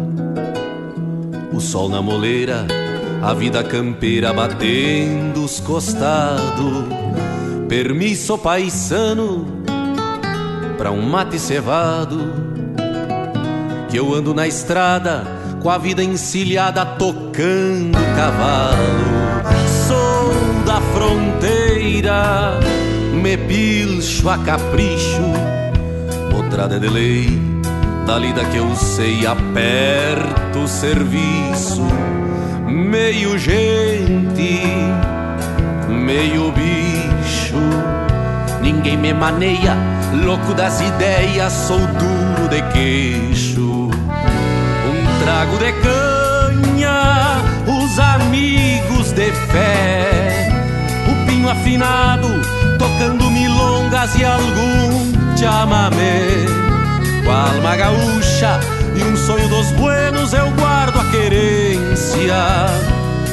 [1.52, 2.66] O sol na moleira,
[3.22, 6.84] a vida campeira batendo os costados.
[7.68, 9.46] Permisso paisano,
[10.76, 12.32] pra um mate cevado.
[13.88, 15.24] Que eu ando na estrada,
[15.62, 19.16] com a vida encilhada, tocando cavalo.
[19.88, 22.60] Sou da fronteira,
[23.14, 25.22] me pilcho a capricho,
[26.30, 27.55] potrada de lei,
[28.06, 31.82] da lida que eu sei, aperto o serviço,
[32.64, 34.62] meio gente,
[35.88, 37.56] meio bicho,
[38.62, 39.76] ninguém me maneia,
[40.24, 50.48] louco das ideias, sou duro de queixo, um trago de canha, os amigos de fé,
[51.10, 52.28] o pinho afinado,
[52.78, 56.65] tocando milongas e algum chamamé.
[57.30, 58.60] Alma gaúcha
[58.94, 62.34] e um sonho dos buenos eu guardo a querência.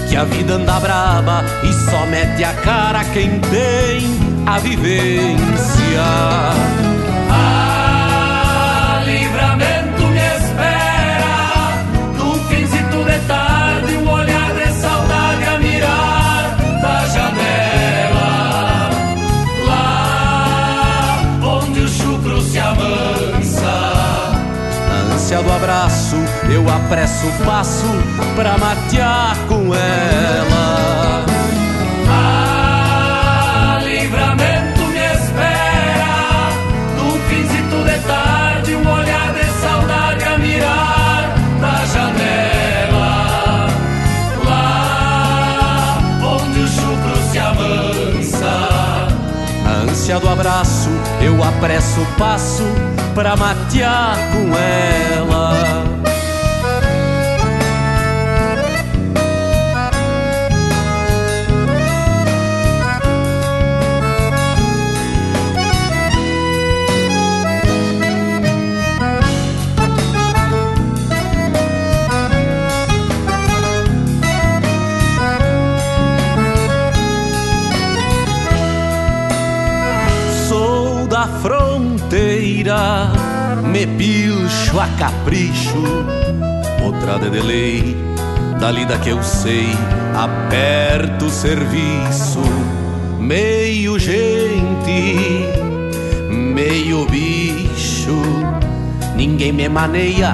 [0.10, 5.44] Que a vida anda braba e só mete a cara quem tem a vivência.
[25.34, 26.16] Ânsia do abraço,
[26.48, 27.88] eu apresso o passo
[28.36, 31.26] pra matear com ela.
[32.08, 36.50] Ah, livramento me espera
[36.96, 43.68] num fincito de tarde, um olhar de saudade a mirar da janela.
[44.46, 48.70] Lá onde o chucro se amansa.
[49.64, 52.68] Na ânsia do abraço, eu apresso o passo
[53.14, 56.03] pra matear com ela.
[82.64, 85.84] Me pilcho a capricho,
[86.82, 87.98] outra de delay,
[88.88, 89.68] da que eu sei,
[90.16, 92.42] aperto o serviço,
[93.20, 95.50] meio gente,
[96.30, 98.22] meio bicho,
[99.14, 100.34] ninguém me maneia,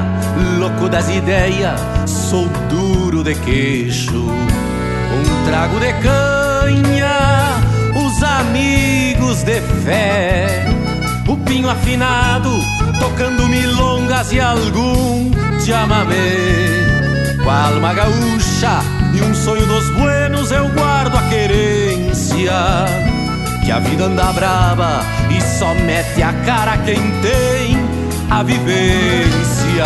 [0.60, 7.56] louco das ideias, sou duro de queixo, um trago de canha,
[7.96, 10.79] os amigos de fé,
[11.40, 12.50] o pinho afinado,
[13.00, 15.32] tocando milongas e algum
[15.66, 17.38] chamamé.
[17.44, 18.82] Com a alma gaúcha
[19.14, 22.52] e um sonho dos buenos eu guardo a querência.
[23.64, 27.78] Que a vida anda brava e só mete a cara quem tem
[28.30, 29.86] a vivência.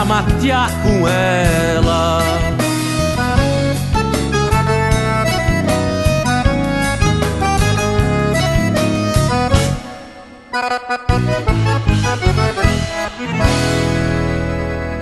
[0.00, 2.22] pra matear com ela.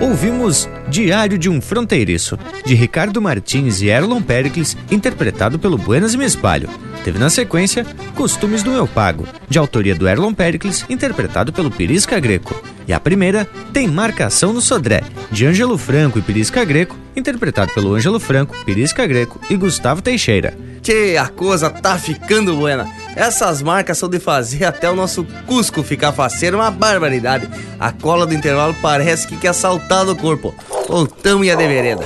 [0.01, 6.17] Ouvimos Diário de um Fronteiriço, de Ricardo Martins e Erlon Pericles, interpretado pelo Buenas e
[6.17, 6.69] Me Espalho.
[7.03, 7.85] Teve na sequência
[8.15, 12.68] Costumes do Eu Pago, de autoria do Erlon Pericles, interpretado pelo Pirisca Greco.
[12.89, 17.93] E a primeira tem Marcação no Sodré, de Ângelo Franco e Pirisca Greco, interpretado pelo
[17.93, 20.57] Ângelo Franco, Pirisca Greco e Gustavo Teixeira.
[20.81, 22.91] Tchê, a coisa tá ficando buena.
[23.15, 27.47] Essas marcas são de fazer até o nosso Cusco ficar faceiro, uma barbaridade.
[27.79, 30.55] A cola do intervalo parece que quer saltar do corpo.
[30.87, 32.03] Voltamos e a de vereda.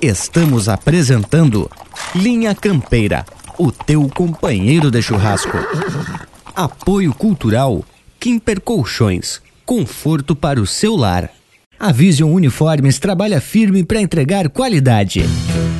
[0.00, 1.70] Estamos apresentando
[2.14, 3.26] Linha Campeira,
[3.58, 5.58] o teu companheiro de churrasco.
[6.56, 7.84] Apoio Cultural
[8.18, 11.30] Kimper Colchões, conforto para o seu lar.
[11.78, 15.24] A Vision Uniformes trabalha firme para entregar qualidade.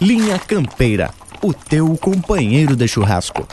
[0.00, 1.10] Linha Campeira,
[1.42, 3.46] o teu companheiro de churrasco.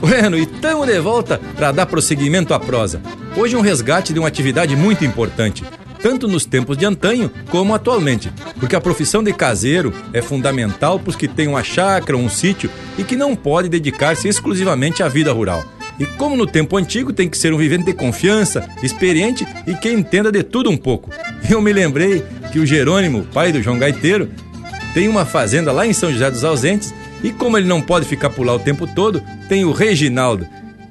[0.00, 3.02] Bueno, e tamo de volta para dar prosseguimento à prosa.
[3.36, 5.62] Hoje um resgate de uma atividade muito importante,
[6.00, 11.10] tanto nos tempos de antanho como atualmente, porque a profissão de caseiro é fundamental para
[11.10, 15.08] os que têm uma chácara ou um sítio e que não pode dedicar-se exclusivamente à
[15.08, 15.62] vida rural.
[15.98, 19.92] E como no tempo antigo tem que ser um vivente de confiança, experiente e que
[19.92, 21.10] entenda de tudo um pouco.
[21.50, 24.30] Eu me lembrei que o Jerônimo, pai do João Gaiteiro,
[24.94, 28.30] tem uma fazenda lá em São José dos Ausentes e como ele não pode ficar
[28.30, 30.46] por lá o tempo todo, tem o Reginaldo,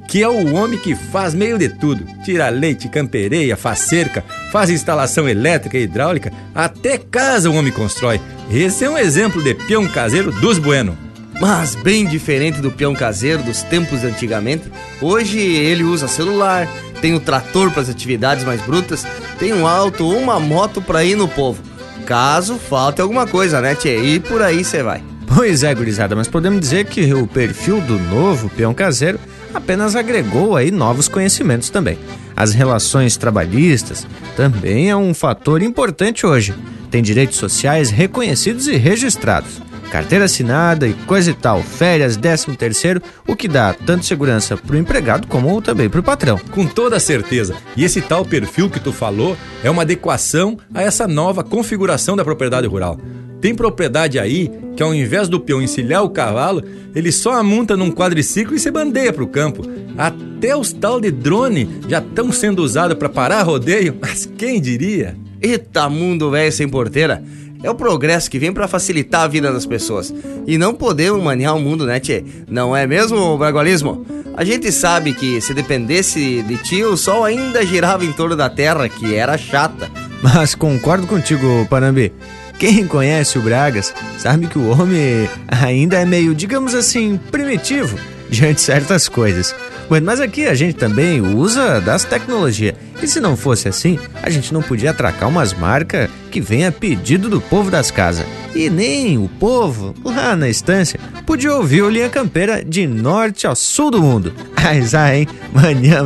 [0.08, 2.06] que é o homem que faz meio de tudo.
[2.24, 8.20] Tira leite, campereia, faz cerca, faz instalação elétrica e hidráulica, até casa o homem constrói.
[8.52, 10.98] Esse é um exemplo de peão caseiro dos bueno.
[11.40, 14.72] Mas bem diferente do peão caseiro dos tempos de antigamente,
[15.02, 16.68] hoje ele usa celular,
[17.02, 19.08] tem o trator para as atividades mais brutas,
[19.40, 21.71] tem um auto ou uma moto para ir no povo.
[22.06, 23.98] Caso falte alguma coisa, né, tchê?
[23.98, 25.04] E por aí você vai.
[25.34, 29.18] Pois é, gurizada, mas podemos dizer que o perfil do novo peão caseiro
[29.54, 31.98] apenas agregou aí novos conhecimentos também.
[32.36, 36.54] As relações trabalhistas também é um fator importante hoje.
[36.90, 39.62] Tem direitos sociais reconhecidos e registrados.
[39.92, 44.78] Carteira assinada e coisa e tal, férias, décimo terceiro, o que dá tanto segurança para
[44.78, 46.40] o empregado como também para o patrão.
[46.50, 47.58] Com toda certeza.
[47.76, 52.24] E esse tal perfil que tu falou é uma adequação a essa nova configuração da
[52.24, 52.98] propriedade rural.
[53.42, 56.64] Tem propriedade aí que ao invés do peão encilhar o cavalo,
[56.96, 59.64] ele só amunta num quadriciclo e se bandeia pro campo.
[59.98, 65.18] Até os tal de drone já estão sendo usados para parar rodeio, mas quem diria?
[65.42, 67.22] Eita mundo velho sem porteira!
[67.64, 70.14] É o progresso que vem para facilitar a vida das pessoas.
[70.48, 72.24] E não podemos manear o mundo, né, tchê?
[72.50, 74.06] Não é mesmo, Bragualismo?
[74.36, 78.50] A gente sabe que se dependesse de ti, o sol ainda girava em torno da
[78.50, 79.90] Terra, que era chata.
[80.24, 82.14] Mas concordo contigo, Panambi.
[82.58, 87.98] Quem conhece o Bragas sabe que o homem ainda é meio, digamos assim, primitivo
[88.30, 89.54] diante de certas coisas.
[90.00, 92.76] Mas aqui a gente também usa das tecnologias.
[93.02, 96.72] E se não fosse assim, a gente não podia atracar umas marcas que vem a
[96.72, 98.26] pedido do povo das casas.
[98.56, 103.56] E nem o povo, lá na estância, podia ouvir o Linha Campeira de norte ao
[103.56, 104.34] sul do mundo.
[104.64, 105.28] Mas ah, hein?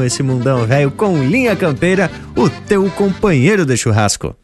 [0.05, 4.35] Esse mundão velho com Linha Campeira, o teu companheiro de churrasco.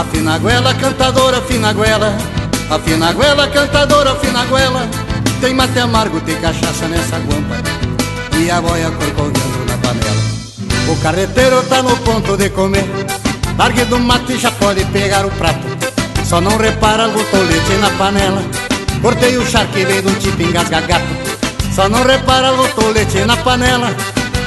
[0.00, 2.16] A fina goela, cantadora, fina goela
[2.70, 4.88] A fina goela, cantadora, fina goela
[5.42, 7.56] Tem mate amargo, tem cachaça nessa guampa.
[8.38, 10.22] E a boia corcovando na panela.
[10.88, 12.86] O carreteiro tá no ponto de comer.
[13.58, 15.66] Largue do mate já pode pegar o prato.
[16.24, 18.42] Só não repara o tolete na panela.
[19.02, 21.04] Cortei o charque veio do tipo engasga gato
[21.74, 23.94] Só não repara o tolete na panela.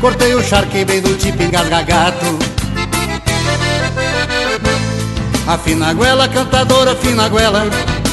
[0.02, 2.53] Cortei o charque veio do tipo engasga gato
[5.46, 7.66] a fina goela, cantadora, fina goela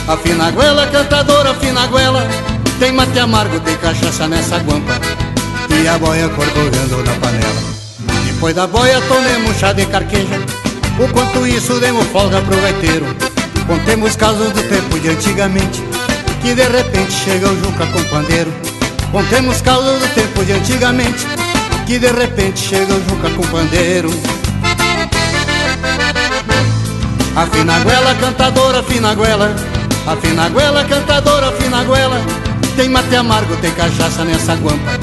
[0.09, 2.27] A fina goela, cantadora, fina goela
[2.81, 4.99] Tem mate amargo, tem cachaça nessa guampa.
[5.71, 7.63] E a boia corcorrendo na panela.
[8.27, 10.41] Depois da boia tomemos chá de carqueja.
[10.99, 13.07] O quanto isso demos folga pro gaiteiro.
[13.67, 15.81] Contemos casos do tempo de antigamente
[16.43, 18.53] Que de repente chega o Juca com pandeiro.
[19.13, 21.27] Contemos casos do tempo de antigamente
[21.87, 24.11] Que de repente chega o Juca com pandeiro
[27.37, 29.55] a fina goela, cantadora, fina goela
[30.07, 32.21] A fina goela, cantadora, fina goela
[32.77, 34.99] Tem mate amargo, tem cachaça nessa guampa.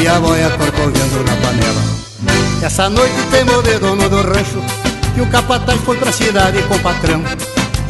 [0.00, 1.82] E a boia corcovendo na panela.
[2.62, 4.62] Essa noite tem de dono do rancho
[5.14, 7.22] Que o capataz foi pra cidade com o patrão.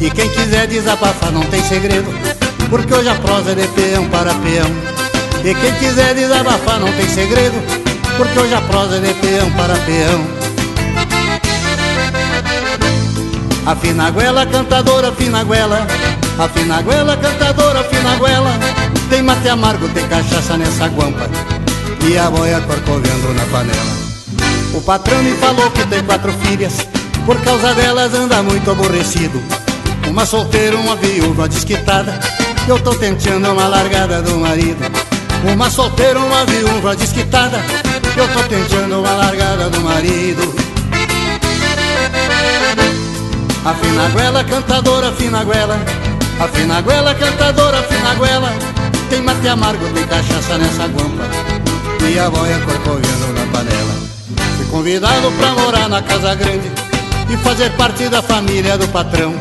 [0.01, 2.13] E quem quiser desabafar não tem segredo
[2.69, 4.69] Porque hoje a prosa é de peão para peão.
[5.45, 7.55] E quem quiser desabafar não tem segredo
[8.17, 10.42] Porque hoje a prosa é de peão para peão
[13.65, 15.87] A fina goela, cantadora, fina goela
[16.37, 18.51] A fina goela, cantadora, fina goela
[19.09, 21.29] Tem mate amargo, tem cachaça nessa guampa.
[22.05, 24.03] E a boia corcovendo na panela.
[24.73, 26.85] O patrão me falou que tem quatro filhas.
[27.25, 29.41] Por causa delas anda muito aborrecido.
[30.09, 32.19] Uma solteira, uma viúva desquitada.
[32.67, 34.83] Eu tô tentando uma largada do marido.
[35.53, 37.63] Uma solteira, uma viúva desquitada.
[38.17, 40.72] Eu tô tentando uma largada do marido
[43.65, 45.79] a fina goela, cantadora, fina goela
[46.37, 48.51] A fina goela, cantadora, fina goela
[49.09, 51.23] Tem mate amargo, tem cachaça nessa guampa.
[52.11, 53.93] E a boia corcovendo na panela.
[54.57, 56.69] Fui convidado pra morar na casa grande
[57.29, 59.33] E fazer parte da família do patrão.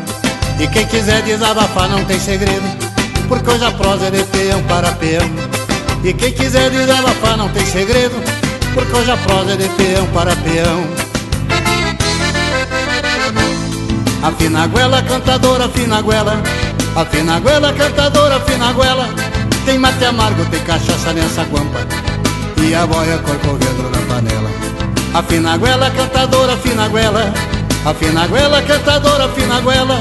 [0.60, 2.62] E quem quiser desabafar não tem segredo
[3.26, 5.28] Porque hoje a prosa é de peão para peão.
[6.04, 8.14] E quem quiser desabafar não tem segredo
[8.72, 11.01] Porque hoje a prosa é de peão para peão
[14.22, 16.40] A fina goela, cantadora, fina goela
[16.94, 19.08] A fina goela, cantadora, fina goela
[19.64, 21.80] Tem mate amargo, tem cachaça nessa guampa.
[22.58, 24.50] E a boia corcovendo na panela.
[25.14, 27.32] A fina goela, cantadora, fina goela
[27.84, 29.96] Afina a goela, cantadora, afina a goela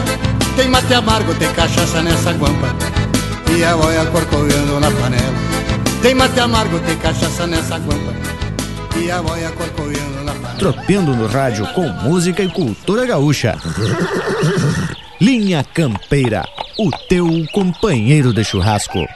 [0.56, 2.76] Tem mate amargo, tem cachaça nessa guampa.
[3.58, 5.34] E a boia corcovando na panela.
[6.02, 8.14] Tem mate amargo, tem cachaça nessa guampa.
[8.96, 10.31] E a boia corcovando na
[10.62, 13.58] panela Tropeando no rádio com música e cultura gaúcha
[15.20, 16.44] Linha Campeira,
[16.80, 19.08] o teu companheiro de churrasco.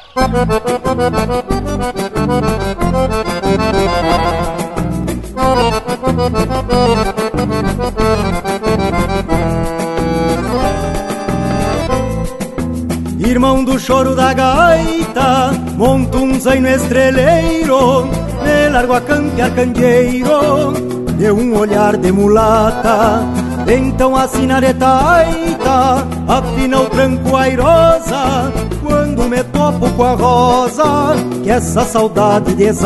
[13.20, 18.06] Irmão do choro da gaita, monto um zaino estreleiro,
[18.44, 23.24] me largo a campear candeeiro, deu um olhar de mulata,
[23.68, 28.52] então a sinaretaita afina o tranco airosa,
[28.84, 32.86] quando me topo com a rosa, que essa saudade desata.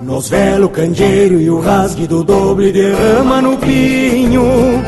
[0.00, 4.82] Nos velo candeeiro e o rasgue do doble derrama no pinho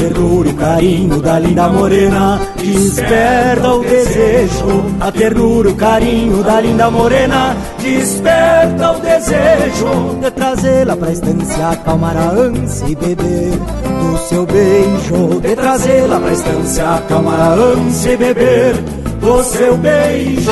[0.00, 2.40] ternura o carinho da linda morena.
[2.56, 7.56] Desperta o desejo A ternura o carinho da linda morena.
[7.78, 15.40] Desperta o desejo De trazê-la pra estância acalmar a ânsia e beber do seu beijo.
[15.40, 18.74] De trazê-la pra estância acalmar a ânsia e beber
[19.20, 20.50] do seu beijo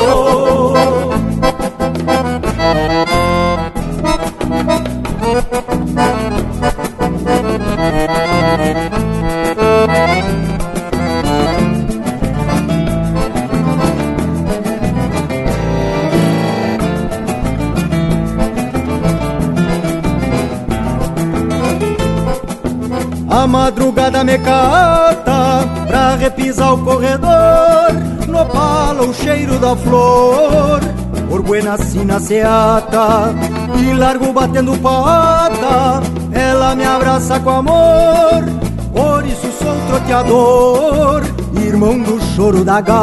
[24.18, 27.92] madrugada me cata pra repisar o corredor
[28.26, 30.80] No palo o cheiro da flor.
[31.28, 33.34] Por buena sina seata
[33.76, 36.02] E largo batendo pata
[36.32, 38.44] Ela me abraça com amor.
[38.92, 41.22] Por isso sou troteador
[41.56, 42.98] Irmão do choro da gaita.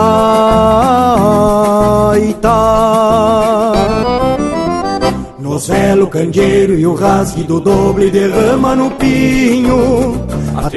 [5.40, 10.25] Nos velo candeeiro e o rasgue do doble derrama no pinho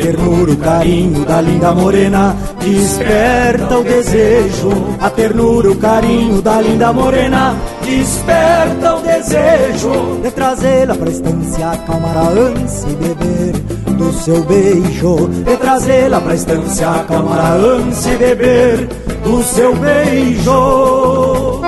[0.09, 2.35] ternura, o carinho da linda morena.
[2.61, 7.55] Desperta o desejo A ternura, o carinho da linda morena.
[7.85, 13.53] Desperta o desejo De trazê-la pra estância, acalmar a ânsia e beber
[13.97, 15.29] do seu beijo.
[15.29, 18.89] De trazê-la pra estância, acalmar a ânsia e beber
[19.23, 21.59] do seu beijo.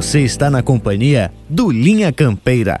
[0.00, 2.80] Você está na companhia do Linha Campeira,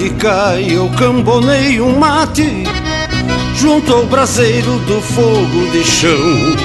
[0.00, 2.64] Tarde cai, eu cambonei um mate
[3.54, 6.56] Junto ao braseiro do fogo de chão.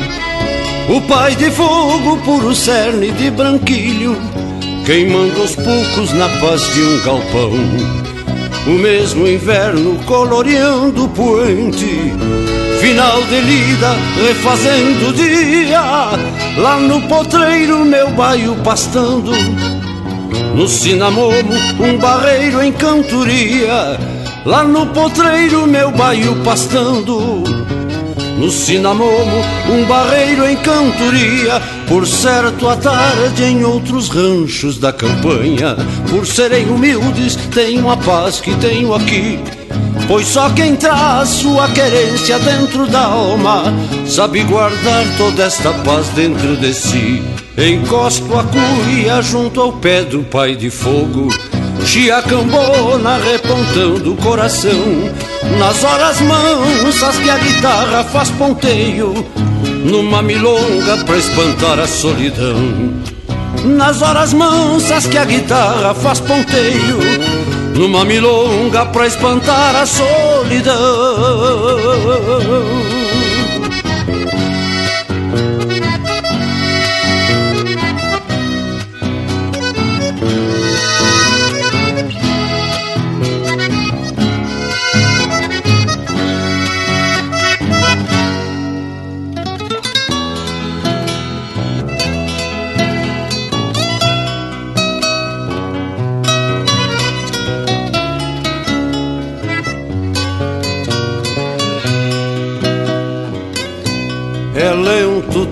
[0.88, 4.16] O pai de fogo, puro cerne de branquilho
[4.86, 7.52] Queimando os poucos na paz de um galpão.
[8.68, 12.14] O mesmo inverno coloreando o poente
[12.80, 13.96] Final de lida,
[14.28, 15.82] refazendo o dia.
[16.58, 19.32] Lá no potreiro, meu baio pastando
[20.56, 24.00] no cinamomo, um barreiro em cantoria.
[24.46, 27.44] Lá no potreiro, meu baio pastando.
[28.38, 31.62] No cinamomo, um barreiro em cantoria.
[31.88, 35.76] Por certo, à tarde em outros ranchos da campanha.
[36.10, 39.40] Por serem humildes, tenho a paz que tenho aqui.
[40.08, 43.74] Pois só quem traz sua querência dentro da alma
[44.06, 47.24] Sabe guardar toda esta paz dentro de si
[47.58, 51.30] Encosto a cuia junto ao pé do pai de fogo
[51.86, 54.72] Chiacambona repontando o coração.
[55.58, 59.14] Nas horas mansas que a guitarra faz ponteio
[59.86, 62.94] Numa milonga pra espantar a solidão.
[63.64, 67.00] Nas horas mansas que a guitarra faz ponteio
[67.74, 70.76] Numa milonga pra espantar a solidão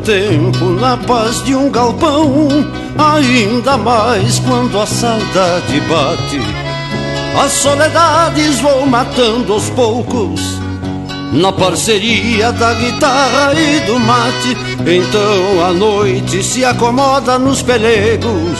[0.04, 2.48] tempo na paz de um galpão,
[2.98, 6.40] ainda mais quando a saudade bate.
[7.42, 10.60] As soledades vou matando aos poucos,
[11.32, 14.58] na parceria da guitarra e do mate.
[14.82, 18.60] Então a noite se acomoda nos pelegos,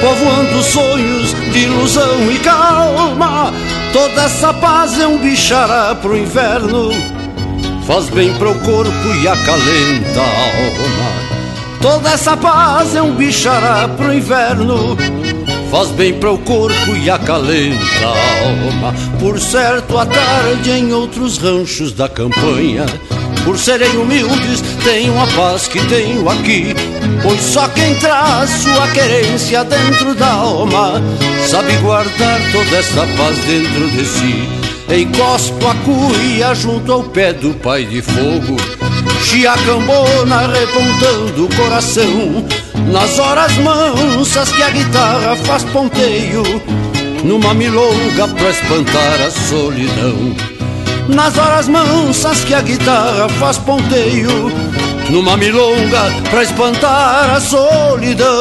[0.00, 3.52] povoando sonhos de ilusão e calma.
[3.92, 6.90] Toda essa paz é um bichará pro inferno
[7.86, 11.34] faz bem pro corpo e acalenta a alma.
[11.80, 14.96] Toda essa paz é um bichará pro inverno,
[15.70, 18.94] faz bem pro corpo e acalenta a alma.
[19.20, 22.86] Por certo, à tarde em outros ranchos da campanha,
[23.44, 26.74] por serem humildes, tenho a paz que tenho aqui.
[27.22, 31.02] Pois só quem traz sua querência dentro da alma
[31.46, 34.63] sabe guardar toda essa paz dentro de si.
[34.88, 38.56] Encosto a cuia junto ao pé do pai de fogo.
[39.22, 42.44] Chiacambona repontando o coração.
[42.92, 46.42] Nas horas mansas que a guitarra faz ponteio.
[47.24, 50.36] Numa milonga pra espantar a solidão.
[51.08, 54.52] Nas horas mansas que a guitarra faz ponteio.
[55.08, 58.34] Numa milonga pra espantar a solidão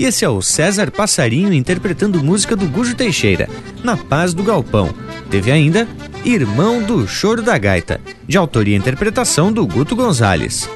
[0.00, 3.50] E esse é o César Passarinho interpretando música do Gujo Teixeira,
[3.84, 4.88] Na Paz do Galpão.
[5.28, 5.86] Teve ainda
[6.24, 10.70] Irmão do Choro da Gaita, de autoria e interpretação do Guto Gonzalez.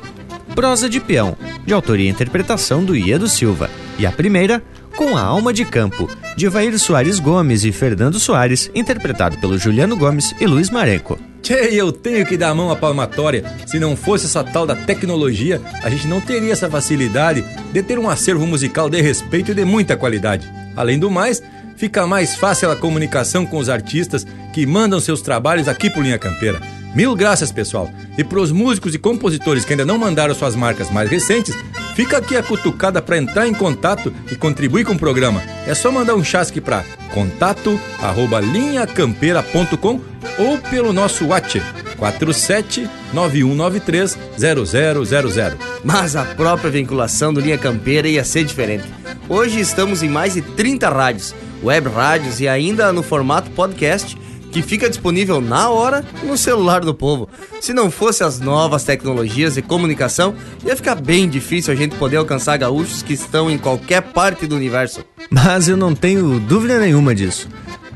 [0.55, 3.71] Prosa de Peão, de autoria e interpretação do Iedo Silva.
[3.99, 4.63] E a primeira,
[4.97, 9.97] Com a Alma de Campo, de Vair Soares Gomes e Fernando Soares, interpretado pelo Juliano
[9.97, 11.19] Gomes e Luiz Marenco.
[11.43, 13.45] Tchê, eu tenho que dar a mão à palmatória.
[13.67, 17.99] Se não fosse essa tal da tecnologia, a gente não teria essa facilidade de ter
[17.99, 20.49] um acervo musical de respeito e de muita qualidade.
[20.77, 21.43] Além do mais,
[21.77, 26.19] fica mais fácil a comunicação com os artistas que mandam seus trabalhos aqui por Linha
[26.21, 26.61] Campeira.
[26.95, 27.91] Mil graças, pessoal.
[28.17, 31.53] E para os músicos e compositores que ainda não mandaram suas marcas mais recentes,
[31.97, 35.43] fica aqui a cutucada para entrar em contato e contribuir com o programa.
[35.67, 40.01] É só mandar um chasque para contato@linhacampeira.com
[40.39, 41.67] ou pelo nosso WhatsApp
[41.97, 45.59] 47 9193 0000.
[45.83, 48.85] Mas a própria vinculação do Linha Campeira ia ser diferente.
[49.29, 54.17] Hoje estamos em mais de 30 rádios, web rádios e ainda no formato podcast
[54.55, 57.29] que fica disponível na hora no celular do povo.
[57.61, 60.33] Se não fosse as novas tecnologias de comunicação,
[60.65, 64.55] ia ficar bem difícil a gente poder alcançar gaúchos que estão em qualquer parte do
[64.55, 65.05] universo.
[65.29, 67.49] Mas eu não tenho dúvida nenhuma disso.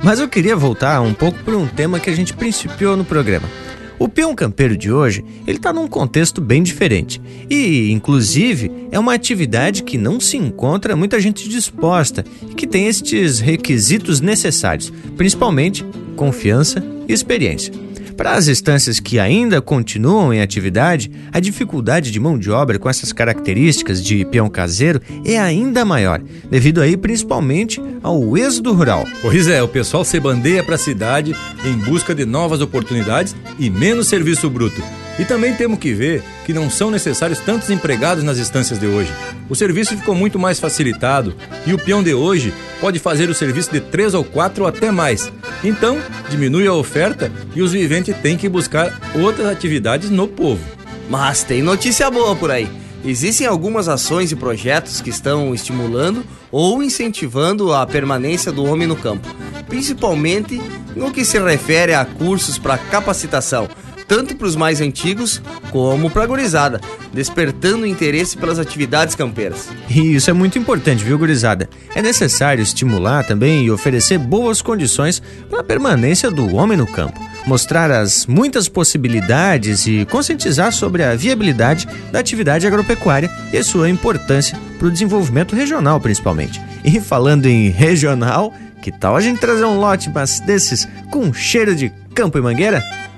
[0.02, 3.48] Mas eu queria voltar um pouco para um tema que a gente principiou no programa.
[3.96, 7.20] O peão campeiro de hoje, ele está num contexto bem diferente.
[7.50, 12.86] E, inclusive, é uma atividade que não se encontra muita gente disposta e que tem
[12.86, 15.84] estes requisitos necessários, principalmente
[16.18, 17.72] confiança e experiência.
[18.16, 22.90] Para as instâncias que ainda continuam em atividade, a dificuldade de mão de obra com
[22.90, 26.20] essas características de peão caseiro é ainda maior,
[26.50, 29.06] devido aí principalmente ao êxodo rural.
[29.22, 33.70] Pois é, o pessoal se bandeia para a cidade em busca de novas oportunidades e
[33.70, 34.82] menos serviço bruto.
[35.18, 39.12] E também temos que ver que não são necessários tantos empregados nas instâncias de hoje.
[39.48, 41.34] O serviço ficou muito mais facilitado
[41.66, 44.90] e o peão de hoje pode fazer o serviço de três ou quatro ou até
[44.90, 45.32] mais.
[45.64, 45.98] Então,
[46.30, 50.62] diminui a oferta e os viventes têm que buscar outras atividades no povo.
[51.10, 52.68] Mas tem notícia boa por aí.
[53.04, 58.96] Existem algumas ações e projetos que estão estimulando ou incentivando a permanência do homem no
[58.96, 59.28] campo,
[59.68, 60.60] principalmente
[60.96, 63.68] no que se refere a cursos para capacitação,
[64.08, 65.40] tanto para os mais antigos
[65.70, 66.80] como para a gurizada,
[67.12, 69.68] despertando interesse pelas atividades campeiras.
[69.88, 71.68] E isso é muito importante, viu, gurizada?
[71.94, 77.20] É necessário estimular também e oferecer boas condições para a permanência do homem no campo,
[77.46, 84.58] mostrar as muitas possibilidades e conscientizar sobre a viabilidade da atividade agropecuária e sua importância
[84.78, 86.60] para o desenvolvimento regional, principalmente.
[86.82, 91.74] E falando em regional, que tal a gente trazer um lote mas desses com cheiro
[91.74, 92.82] de campo e mangueira?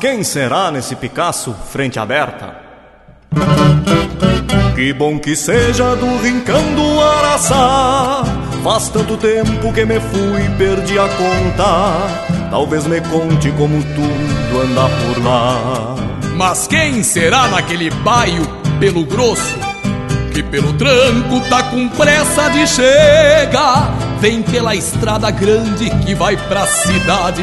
[0.00, 2.56] Quem será nesse Picasso frente aberta?
[4.74, 8.22] Que bom que seja do rincão do Araçá.
[8.62, 12.50] Faz tanto tempo que me fui e perdi a conta.
[12.50, 15.94] Talvez me conte como tudo anda por lá.
[16.36, 18.46] Mas quem será naquele baio
[18.78, 19.58] pelo grosso?
[20.34, 23.96] Que pelo tranco tá com pressa de chegar.
[24.20, 27.42] Vem pela estrada grande que vai pra cidade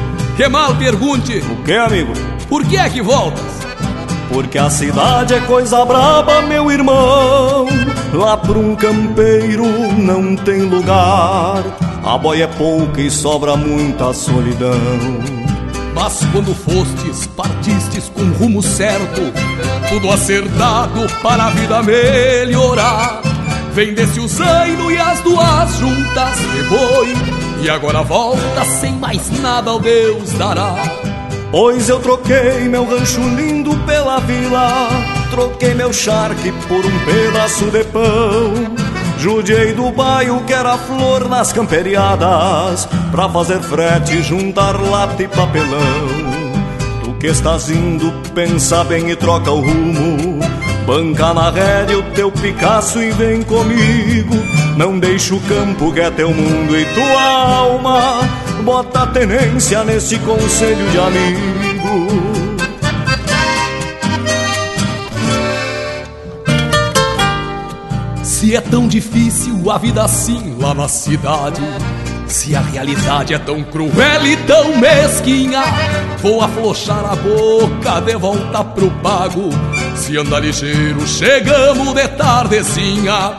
[0.41, 1.37] Que mal pergunte.
[1.37, 2.13] O que, amigo?
[2.49, 3.45] Por que é que voltas?
[4.27, 7.67] Porque a cidade é coisa braba, meu irmão.
[8.11, 9.63] Lá por um campeiro
[9.99, 11.63] não tem lugar.
[12.03, 14.79] A boia é pouca e sobra muita solidão.
[15.93, 19.21] Mas quando fostes, partistes com rumo certo,
[19.89, 23.21] tudo acertado para a vida melhorar.
[23.73, 27.13] Vendesse o zaino e as duas juntas de boi,
[27.61, 30.75] e agora volta sem mais nada ao Deus dará.
[31.51, 34.89] Pois eu troquei meu rancho lindo pela vila,
[35.29, 38.53] troquei meu charque por um pedaço de pão.
[39.17, 46.07] Judiei do baio que era flor nas camperiadas, pra fazer frete juntar lata e papelão.
[47.03, 50.39] Tu que estás indo, pensa bem e troca o rumo.
[50.85, 54.35] Banca na rédea o teu Picasso e vem comigo.
[54.77, 58.21] Não deixa o campo que é teu mundo e tua alma
[58.61, 62.41] bota tenência nesse conselho de amigo.
[68.23, 71.61] Se é tão difícil a vida assim lá na cidade,
[72.31, 75.63] se a realidade é tão cruel e tão mesquinha,
[76.19, 79.49] vou aflochar a boca de volta pro pago.
[79.95, 83.33] Se anda ligeiro, chegamos de tardezinha.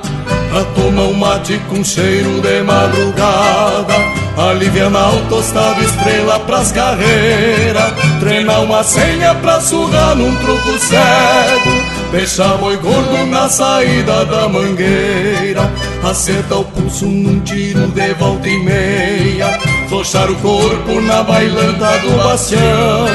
[0.55, 3.95] A tomar um mate com cheiro de madrugada
[4.37, 12.59] Aliviar o tostado estrela pras carreiras Treinar uma senha pra surrar num truco cego Deixar
[12.59, 15.71] boi gordo na saída da mangueira
[16.03, 19.59] Acertar o pulso num tiro de volta e meia.
[19.89, 23.07] Flochar o corpo na bailanta do bastião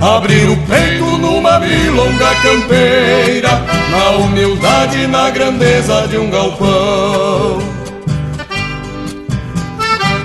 [0.00, 3.62] Abrir o peito numa milonga campeira.
[3.90, 7.58] Na humildade e na grandeza de um galpão.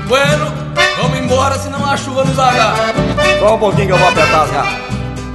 [0.07, 0.53] Bueno,
[1.01, 2.93] vamos embora senão a chuva nos agarra.
[3.39, 4.73] Só um pouquinho que eu vou apertar as garras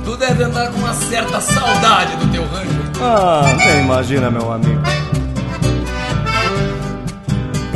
[0.05, 2.69] Tu deve andar com uma certa saudade do teu rancho.
[3.01, 4.81] Ah, nem imagina meu amigo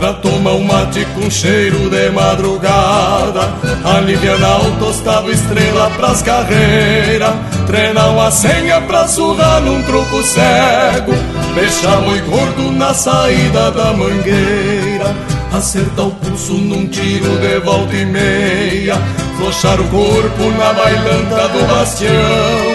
[0.03, 3.55] Pra tomar um mate com cheiro de madrugada.
[3.85, 7.33] Aliviar o tostado estrela pras carreiras.
[7.69, 11.13] Treinar uma senha pra surrar num truco cego.
[11.55, 15.15] Fechar boi gordo na saída da mangueira.
[15.53, 18.97] Acertar o pulso num tiro de volta e meia.
[19.39, 22.72] Flochar o corpo na bailanta do bastião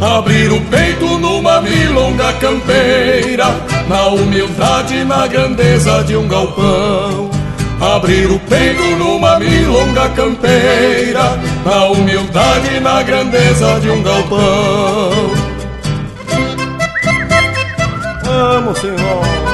[0.00, 3.46] Abrir o peito numa milonga campeira
[3.88, 7.30] Na humildade na grandeza de um galpão.
[7.80, 15.10] Abrir o peito numa milonga campeira Na humildade na grandeza de um galpão.
[18.24, 19.47] Vamos, senhor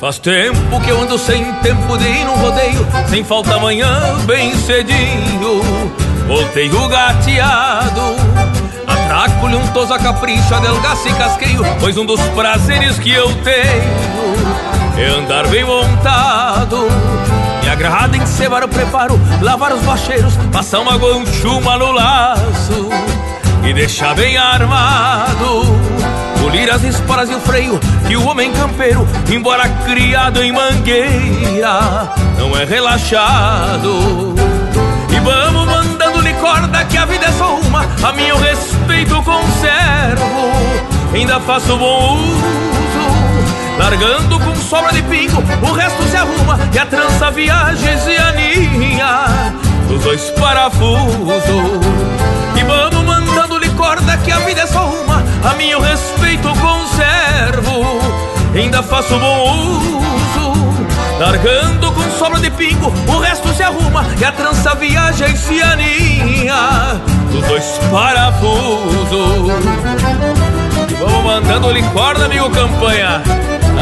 [0.00, 4.56] Faz tempo que eu ando sem tempo de ir no rodeio, sem falta amanhã, bem
[4.56, 5.60] cedinho.
[6.26, 8.16] Voltei o gateado,
[8.86, 15.04] atraco-lhe um toso a capricho, adelgaço e casqueio, pois um dos prazeres que eu tenho
[15.04, 16.88] é andar bem montado.
[17.62, 22.88] Me agrada em cebar o preparo, lavar os bacheiros, passar uma gonchuma no laço
[23.68, 26.09] e deixar bem armado
[26.40, 32.56] polir as esporas e o freio que o homem campeiro, embora criado em mangueira, não
[32.56, 34.34] é relaxado.
[35.10, 40.52] E vamos mandando-lhe corda que a vida é só uma, a mim eu respeito conservo,
[41.14, 46.86] ainda faço bom uso, largando com sobra de pingo, o resto se arruma e a
[46.86, 49.52] trança viagens e aninha
[49.88, 51.44] dos dois parafusos.
[52.56, 55.09] E vamos mandando-lhe corda que a vida é só uma,
[55.44, 58.00] a mim eu respeito conservo,
[58.54, 60.00] ainda faço bom uso.
[61.18, 65.60] Largando com sobra de pingo, o resto se arruma e a trança viaja e se
[65.62, 67.00] aninha
[67.30, 69.52] dos dois parafusos.
[70.98, 73.22] Vamos mandando-lhe corda, amigo campanha,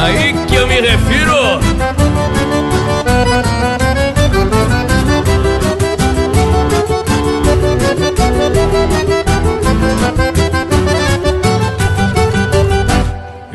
[0.03, 1.61] aí que eu me refiro.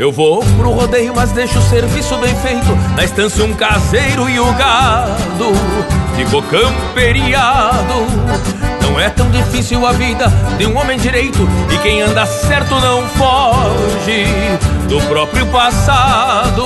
[0.03, 2.75] Eu vou pro rodeio, mas deixo o serviço bem feito.
[2.97, 5.53] Na estância, um caseiro e o gado
[6.13, 8.05] ficou camperiado.
[8.81, 10.27] Não é tão difícil a vida
[10.57, 11.47] de um homem direito.
[11.71, 14.25] E quem anda certo não foge
[14.89, 16.65] do próprio passado.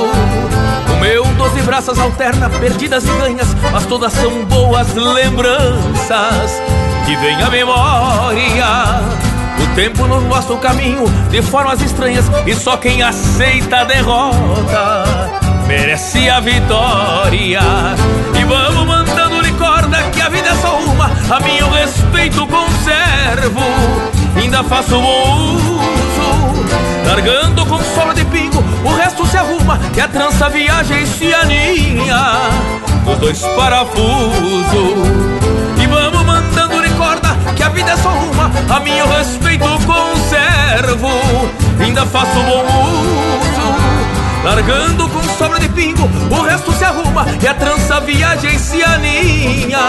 [0.91, 6.59] O meu doze braças alterna, perdidas e ganhas, mas todas são boas lembranças
[7.05, 9.26] que vem à memória.
[9.77, 15.29] Tempo nos mostra o caminho de formas estranhas e só quem aceita a derrota
[15.67, 17.59] merece a vitória.
[18.33, 23.61] E vamos mandando-lhe corda que a vida é só uma, a mim eu respeito conservo,
[24.35, 25.77] ainda faço uso.
[27.05, 31.31] Largando com sola de pingo, o resto se arruma e a trança viaja e se
[31.35, 32.31] aninha
[33.05, 35.46] dos dois parafusos.
[37.67, 41.09] A vida é só uma, a mim eu respeito conservo,
[41.81, 43.67] ainda faço bom uso.
[44.41, 49.79] Largando com sobra de pingo, o resto se arruma e a trança viaja se aninha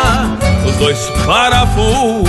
[0.64, 2.28] dos dois parafusos,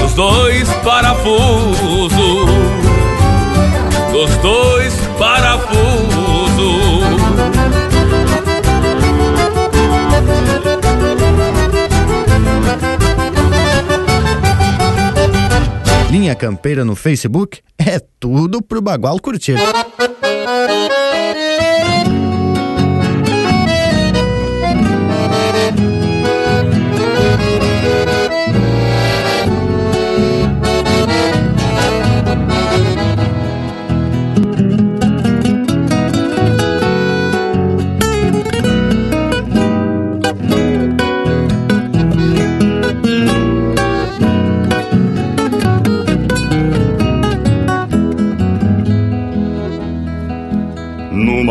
[0.00, 2.12] dos dois parafusos,
[4.12, 6.15] dos dois parafusos.
[16.16, 19.56] Linha Campeira no Facebook é tudo pro Bagual curtir.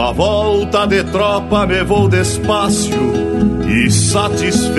[0.05, 3.11] Numa volta de tropa me vou despacio
[3.67, 4.77] e satisfeito.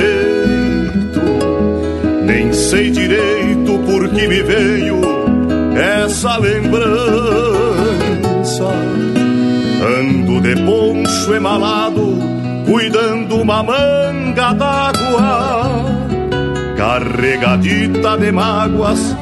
[2.24, 5.00] Nem sei direito por que me veio
[6.04, 6.84] essa lembrança.
[9.98, 12.18] Ando de poncho emalado,
[12.64, 15.84] cuidando uma manga d'água,
[16.76, 19.16] carregadita de mágoas,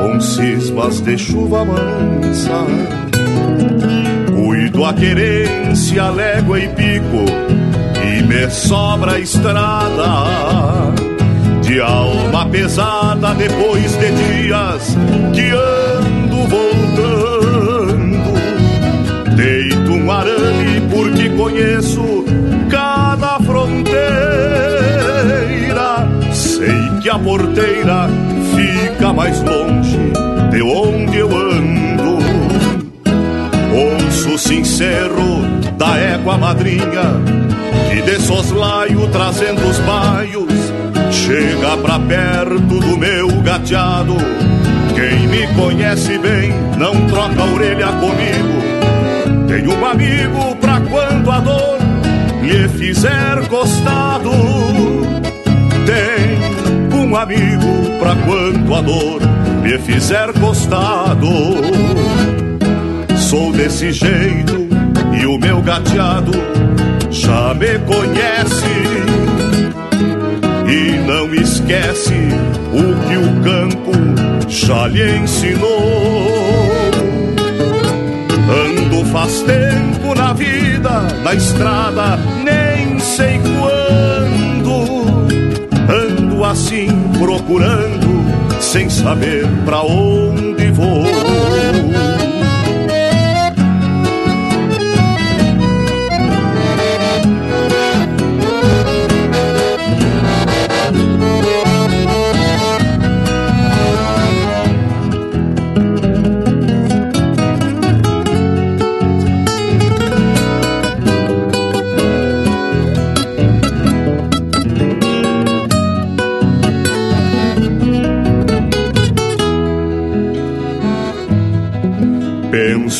[0.00, 2.64] com cismas de chuva mansa.
[4.76, 7.24] Cuido a querência, légua e pico,
[8.04, 10.26] e me sobra estrada
[11.62, 14.94] de alma pesada depois de dias
[15.32, 18.34] que ando voltando.
[19.34, 22.26] Deito um arame porque conheço
[22.68, 23.96] cada fronteira.
[26.34, 28.10] Sei que a porteira
[28.54, 30.12] fica mais longe
[30.50, 30.95] de onde
[34.76, 37.22] Ouço o sincero da égua madrinha
[37.88, 40.52] que de soslaio trazendo os baios
[41.10, 44.16] chega pra perto do meu gateado.
[44.94, 49.46] Quem me conhece bem não troca a orelha comigo.
[49.48, 51.78] Tenho um amigo pra quando a dor
[52.42, 54.30] lhe fizer costado.
[55.86, 59.22] Tem um amigo pra quando a dor
[59.62, 61.28] lhe fizer costado.
[63.16, 64.65] Sou desse jeito
[65.66, 66.30] gateado
[67.10, 68.64] já me conhece
[70.68, 72.14] e não esquece
[72.72, 73.90] o que o campo
[74.48, 76.70] já lhe ensinou.
[78.48, 84.84] Ando faz tempo na vida, na estrada, nem sei quando.
[85.90, 86.88] Ando assim
[87.18, 88.24] procurando,
[88.60, 91.35] sem saber pra onde vou.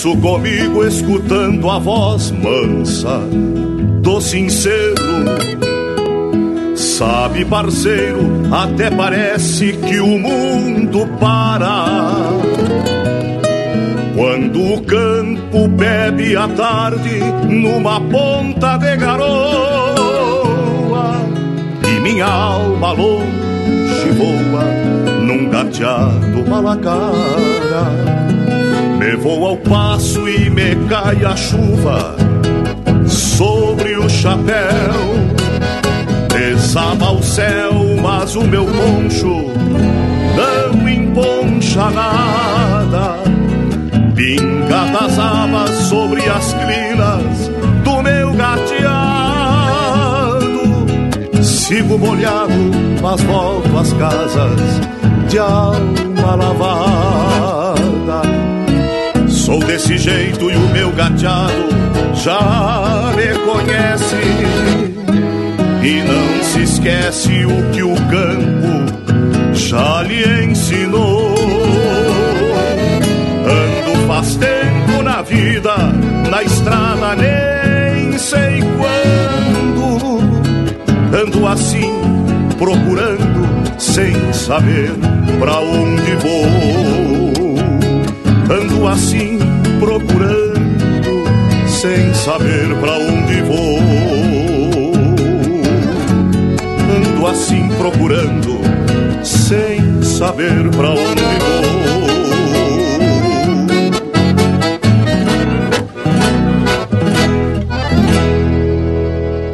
[0.07, 3.19] Penso comigo escutando a voz mansa
[4.01, 4.95] do sincero.
[6.77, 8.20] Sabe, parceiro,
[8.53, 11.87] até parece que o mundo para.
[14.15, 17.19] Quando o campo bebe à tarde
[17.49, 19.27] numa ponta de garoa
[21.85, 24.62] e minha alma longe voa
[25.20, 28.36] num gateado malacara.
[28.98, 32.16] Me vou ao passo e me cai a chuva
[33.06, 35.36] sobre o chapéu.
[36.28, 39.52] Desaba o céu, mas o meu poncho
[40.36, 43.18] não emponcha nada.
[44.14, 47.51] Pinga das abas sobre as crinas
[47.85, 49.36] do meu gateado.
[51.43, 52.52] Sigo molhado,
[53.02, 54.81] mas volto às casas
[55.28, 57.36] de alma lavada.
[59.47, 61.68] Sou desse jeito e o meu gateado
[62.14, 64.16] já me conhece.
[65.85, 71.32] E não se esquece o que o campo já lhe ensinou.
[73.47, 75.77] Ando faz tempo na vida,
[76.28, 80.18] na estrada nem sei quando.
[81.23, 81.93] Ando assim,
[82.59, 84.90] procurando, sem saber
[85.39, 87.26] pra onde vou.
[88.48, 89.39] Ando assim
[89.81, 91.24] procurando,
[91.66, 93.78] sem saber pra onde vou.
[96.97, 98.60] Ando assim procurando,
[99.24, 101.66] sem saber pra onde vou.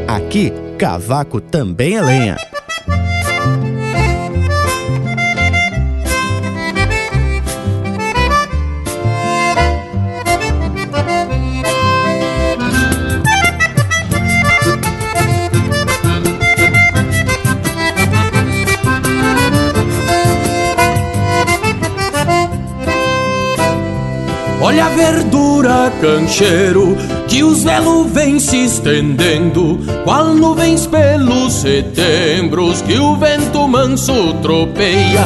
[0.06, 2.51] Aqui, cavaco também é lenha.
[24.92, 26.96] Verdura, cancheiro,
[27.28, 35.24] que os velos vêm se estendendo, qual nuvens pelos setembros que o vento manso tropeia.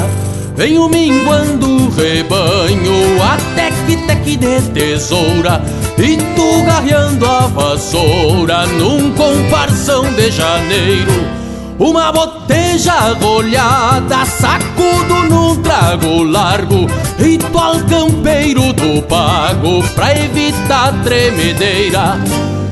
[0.57, 5.61] Venho minguando o rebanho até que teque de tesoura
[5.99, 11.37] E tu garreando a vassoura num comparsão de janeiro
[11.79, 16.87] uma boteja rolhada, sacudo num trago largo
[17.19, 17.66] Ritual campeiro
[19.03, 22.19] pago pra evitar tremedeira.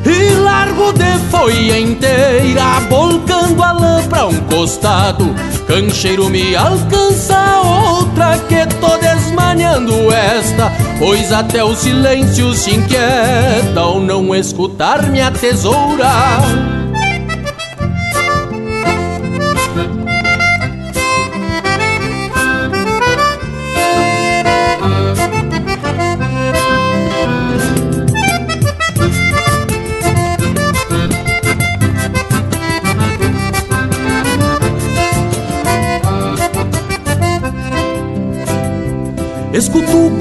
[0.04, 5.34] E largo de foia inteira, volcando a lã pra um costado.
[5.66, 10.70] Cancheiro me alcança outra que tô desmanhando esta.
[10.98, 16.83] Pois até o silêncio se inquieta ao não escutar minha tesoura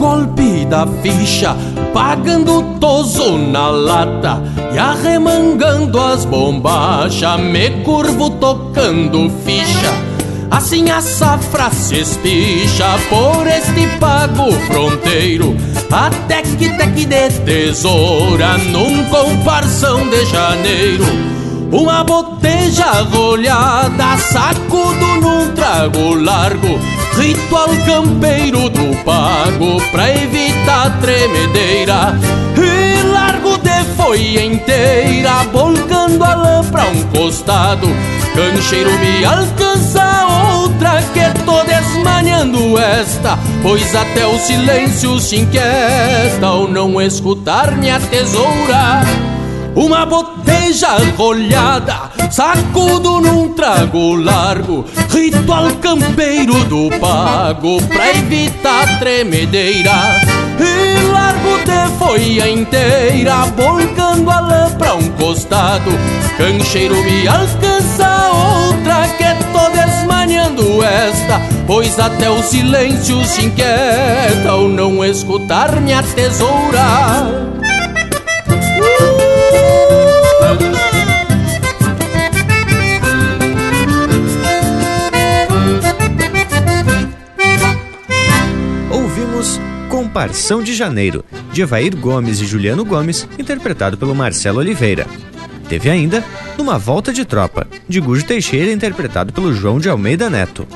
[0.03, 1.55] golpe da ficha,
[1.93, 4.43] pagando toso na lata
[4.73, 9.93] e arremangando as bombachas, me curvo tocando ficha.
[10.51, 15.55] Assim a safra se espicha por este pago fronteiro,
[15.89, 21.05] até que teque de tesoura num comparsão de janeiro.
[21.71, 32.17] Uma boteja rolhada, sacudo num trago largo Ritual campeiro do pago pra evitar tremedeira
[32.57, 37.87] E largo de foi inteira, volcando a lã pra um costado.
[38.35, 40.25] Cancheiro me alcança
[40.55, 47.99] outra que tô desmanhando esta, pois até o silêncio se inquieta ao não escutar minha
[47.99, 49.03] tesoura.
[49.75, 59.91] Uma boteja rolhada, sacudo num trago largo, ritual campeiro do pago pra evitar tremedeira.
[60.59, 65.91] E largo de folha inteira, volcando a lã pra um costado.
[66.37, 74.69] Cancheiro me alcança outra que tô desmanhando esta, pois até o silêncio se inquieta ao
[74.69, 77.62] não escutar minha tesoura.
[90.13, 95.07] Comparção de Janeiro, de Evair Gomes e Juliano Gomes, interpretado pelo Marcelo Oliveira.
[95.67, 96.23] Teve ainda
[96.55, 100.67] Numa Volta de Tropa, de Gujo Teixeira, interpretado pelo João de Almeida Neto.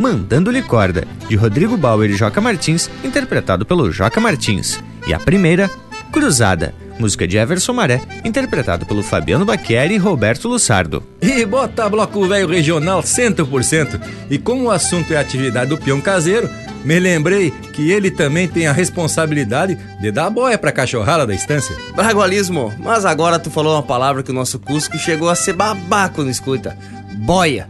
[0.00, 4.82] Mandando-lhe Corda, de Rodrigo Bauer e Joca Martins, interpretado pelo Joca Martins.
[5.06, 5.70] E a primeira,
[6.10, 11.04] Cruzada, música de Everson Maré, interpretado pelo Fabiano Baqueri e Roberto Lussardo.
[11.22, 14.00] E bota bloco velho regional 100%.
[14.28, 16.50] E como o assunto é a atividade do peão caseiro,
[16.84, 21.34] me lembrei que ele também tem a responsabilidade de dar a boia pra cachorrada da
[21.34, 21.76] estância.
[21.94, 26.22] Bragualismo, mas agora tu falou uma palavra que o nosso Cusco chegou a ser babaco
[26.22, 26.76] no escuta.
[27.14, 27.68] Boia.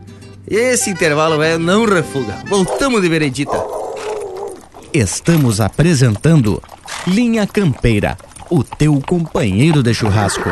[0.49, 2.37] Esse intervalo velho não refuga.
[2.47, 3.57] Voltamos de veredita.
[4.93, 6.63] Estamos apresentando
[7.07, 8.19] Linha Campeira,
[8.51, 10.51] o teu companheiro de churrasco.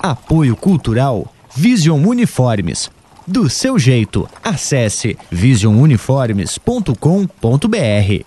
[0.00, 2.90] Apoio Cultural Vision Uniformes.
[3.28, 8.24] Do seu jeito, acesse visionuniformes.com.br.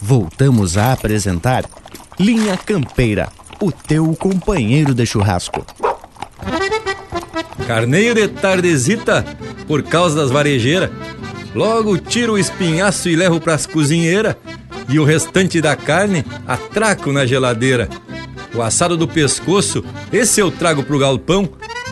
[0.00, 1.66] Voltamos a apresentar
[2.18, 3.28] Linha Campeira,
[3.60, 5.62] o teu companheiro de churrasco.
[7.66, 9.26] Carneio de tardezita,
[9.68, 10.88] por causa das varejeiras.
[11.54, 14.36] Logo tiro o espinhaço e levo pras cozinheiras.
[14.88, 17.90] E o restante da carne atraco na geladeira.
[18.54, 21.46] O assado do pescoço, esse eu trago pro galpão.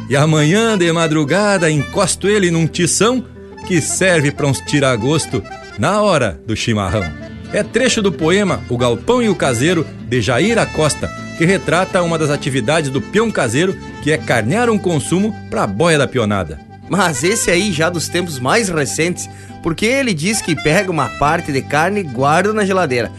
[0.08, 3.24] E amanhã de madrugada encosto ele num tição
[3.66, 5.42] que serve para uns tiragosto
[5.78, 7.04] na hora do chimarrão.
[7.52, 12.18] É trecho do poema O Galpão e o Caseiro, de Jair Acosta, que retrata uma
[12.18, 16.58] das atividades do peão caseiro, que é carnear um consumo para a boia da pionada.
[16.88, 19.28] Mas esse aí já dos tempos mais recentes,
[19.62, 23.12] porque ele diz que pega uma parte de carne e guarda na geladeira.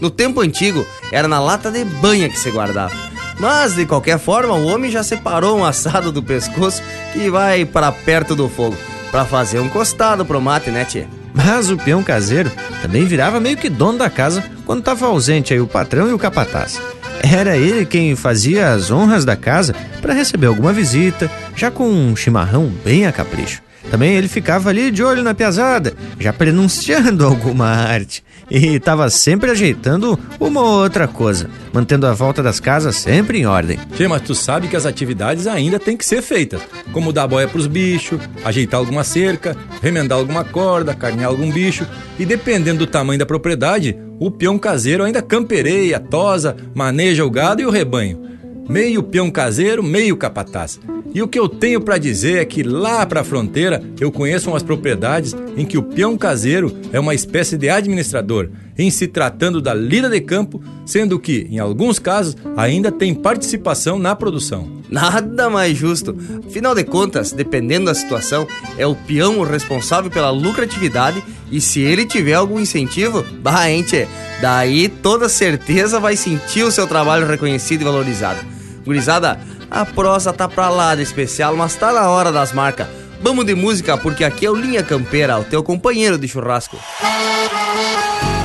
[0.00, 2.94] No tempo antigo, era na lata de banha que se guardava.
[3.38, 6.82] Mas, de qualquer forma, o homem já separou um assado do pescoço
[7.12, 8.76] que vai para perto do fogo,
[9.10, 11.06] para fazer um costado pro mate, né, tchê?
[11.34, 12.50] Mas o peão caseiro
[12.80, 16.18] também virava meio que dono da casa quando estava ausente aí o patrão e o
[16.18, 16.80] capataz.
[17.22, 22.16] Era ele quem fazia as honras da casa para receber alguma visita, já com um
[22.16, 23.60] chimarrão bem a capricho.
[23.90, 28.24] Também ele ficava ali de olho na piazada, já prenunciando alguma arte.
[28.50, 33.46] E estava sempre ajeitando uma ou outra coisa, mantendo a volta das casas sempre em
[33.46, 33.78] ordem.
[33.94, 36.60] Tchê, mas tu sabe que as atividades ainda têm que ser feitas,
[36.92, 41.86] como dar boia pros bichos, ajeitar alguma cerca, remendar alguma corda, carnear algum bicho.
[42.18, 47.60] E dependendo do tamanho da propriedade, o peão caseiro ainda campereia, tosa, maneja o gado
[47.60, 48.35] e o rebanho.
[48.68, 50.80] Meio peão caseiro, meio capataz.
[51.14, 54.50] E o que eu tenho para dizer é que lá para a fronteira eu conheço
[54.50, 59.62] umas propriedades em que o peão caseiro é uma espécie de administrador, em se tratando
[59.62, 64.82] da lida de campo, sendo que, em alguns casos, ainda tem participação na produção.
[64.90, 66.14] Nada mais justo.
[66.46, 71.80] Afinal de contas, dependendo da situação, é o peão o responsável pela lucratividade e se
[71.80, 74.06] ele tiver algum incentivo, bah, hein, tchê,
[74.42, 78.55] daí toda certeza vai sentir o seu trabalho reconhecido e valorizado.
[78.86, 79.38] Gurizada,
[79.68, 82.86] a prosa tá pra lá de especial, mas tá na hora das marcas.
[83.20, 86.78] Vamos de música, porque aqui é o Linha Campeira, o teu companheiro de churrasco.
[87.02, 88.35] A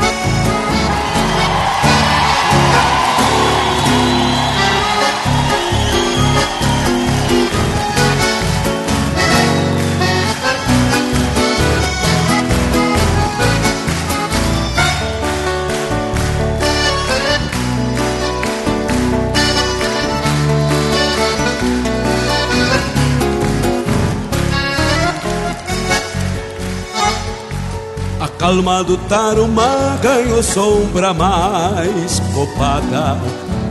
[28.42, 33.16] calma do tarumã ganhou sombra mais copada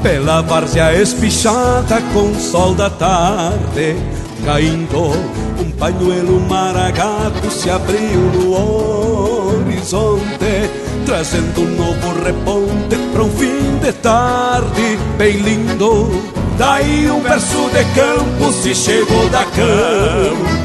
[0.00, 3.96] Pela várzea espichada com sol da tarde
[4.44, 5.10] Caindo,
[5.58, 10.70] um pañuelo maragato se abriu no horizonte
[11.04, 16.08] Trazendo um novo reponte para um fim de tarde bem lindo.
[16.56, 19.44] Daí um verso de campo se chegou da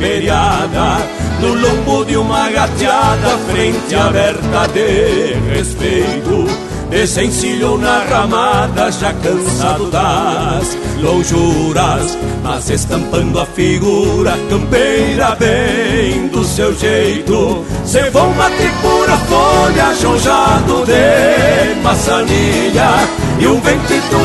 [0.01, 0.99] camperiada
[1.41, 10.77] No lombo de uma gateada, frente aberta de respeito Desencilhou na ramada, já cansado das.
[11.01, 17.65] Lonjuras Mas estampando a figura campeira bem do seu jeito.
[17.83, 22.91] Cevou uma tripura folha, jonjado de maçanilha
[23.39, 24.17] E um ventito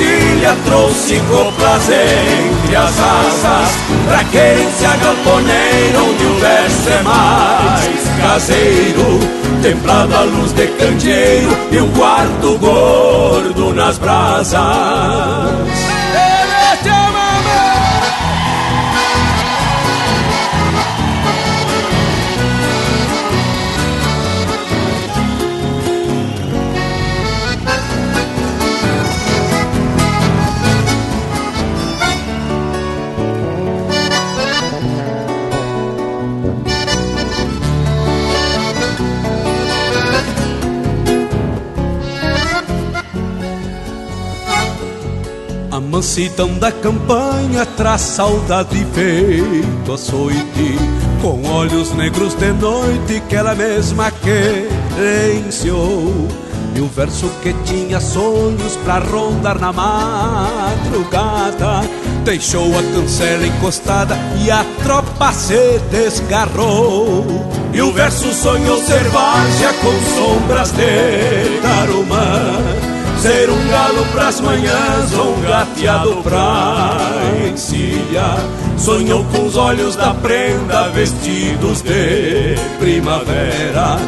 [0.00, 3.68] coxilha trouxe coplas entre as asas
[4.06, 9.20] Pra quem se agalponeira onde o verso é mais caseiro.
[9.62, 15.99] Templado à luz de candeeiro e um quarto gordo nas brasas
[46.10, 50.76] mansidão da campanha traz saudade feito açoite
[51.22, 56.26] Com olhos negros de noite que ela mesma querenciou
[56.74, 61.82] E o verso que tinha sonhos pra rondar na madrugada
[62.24, 67.24] Deixou a cancela encostada e a tropa se desgarrou.
[67.72, 72.79] E o verso sonhou ser várzea com sombras de tarumã
[73.20, 76.96] Ser um galo pras manhãs ou um gateado pra
[77.52, 78.38] encilha
[78.78, 83.98] Sonhou com os olhos da prenda vestidos de primavera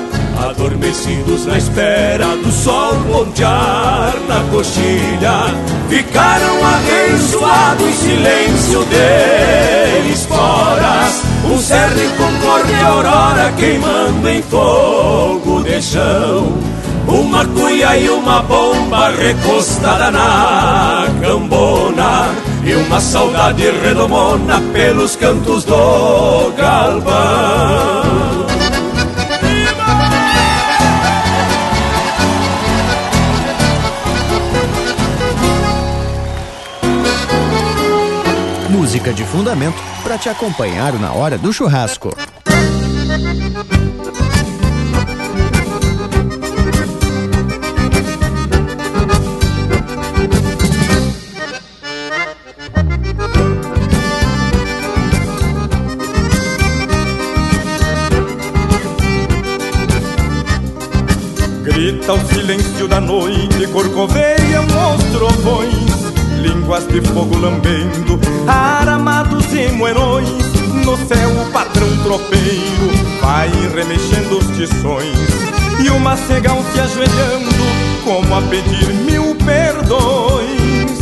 [0.48, 5.54] Adormecidos na espera do sol pontear na coxilha.
[5.90, 11.22] Ficaram arrençoados em silêncio de esporas
[11.52, 16.72] Um cerne com cor de aurora queimando em fogo de chão
[17.06, 22.28] uma cuia e uma bomba recostada na cambona
[22.64, 28.12] E uma saudade redomona pelos cantos do galpão
[38.68, 42.14] Música de fundamento para te acompanhar na hora do churrasco.
[62.08, 66.02] O silêncio da noite, corcoveiam os trovões
[66.42, 68.18] Línguas de fogo lambendo,
[68.48, 70.28] aramados e moerões.
[70.84, 75.16] No céu o patrão tropeiro vai remexendo os tições.
[75.84, 77.54] E o macegão se ajoelhando
[78.04, 80.98] como a pedir mil perdões.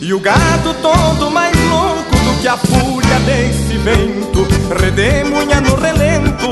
[0.00, 4.46] E o gado todo mais louco do que a fúria desse vento
[4.80, 6.48] Redemunha no relento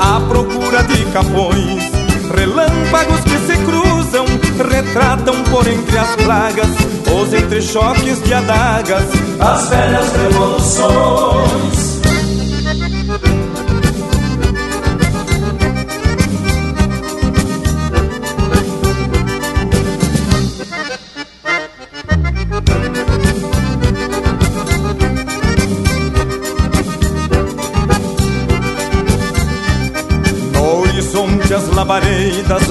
[0.00, 2.01] à procura de capões
[2.34, 4.24] Relâmpagos que se cruzam,
[4.70, 6.70] retratam por entre as plagas,
[7.14, 9.04] os entrechoques de adagas,
[9.38, 11.92] as velhas revoluções.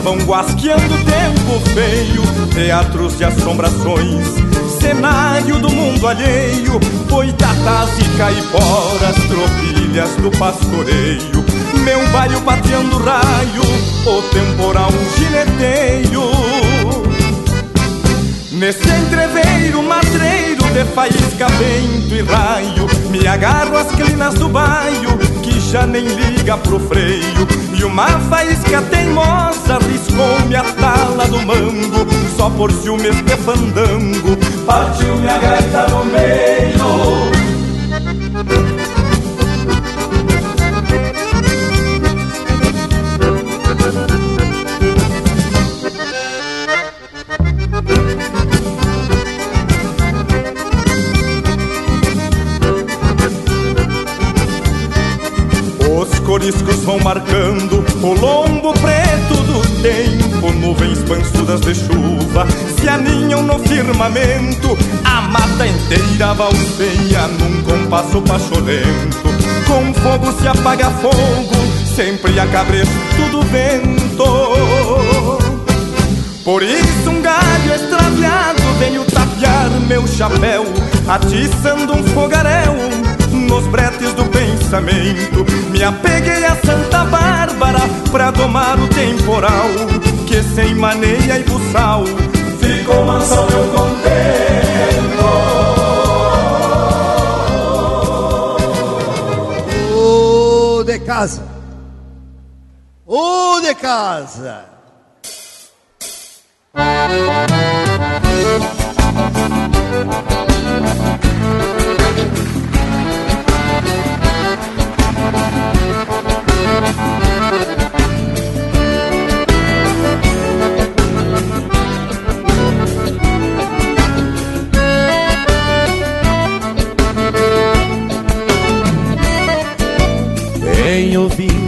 [0.04, 2.22] Vão guasqueando tempo feio,
[2.54, 4.26] teatros de assombrações,
[4.80, 6.80] cenário do mundo alheio,
[7.10, 11.46] boitatas e caiporas, tropilhas do pastoreio,
[11.84, 13.64] meu bairro pateando raio,
[14.06, 16.22] o temporal gineteio.
[18.52, 25.60] Nesse entreveiro matreiro de faísca, vento e raio, me agarro às clinas do baio, que
[25.60, 27.48] já nem liga pro freio.
[27.76, 28.06] E uma
[32.38, 37.21] só por ciúmes de fandango, partiu minha gaita no meio.
[61.72, 62.46] De chuva
[62.78, 64.78] se aninham no firmamento.
[65.04, 69.32] A mata inteira balseia num compasso pacholento.
[69.66, 71.56] Com fogo se apaga fogo,
[71.96, 74.02] sempre a cabresto do vento.
[76.44, 80.66] Por isso um galho extraviado veio tapear meu chapéu,
[81.08, 82.74] atiçando um fogaréu
[83.32, 84.26] nos bretes do
[84.72, 85.46] pensamento.
[85.70, 89.68] Me apeguei a Santa Bárbara pra domar o temporal,
[90.26, 92.06] que sem maneia e buçal
[92.60, 94.12] ficou manso meu contento.
[99.94, 101.44] Ô de casa,
[103.06, 104.66] ô de casa.
[109.94, 110.31] Venho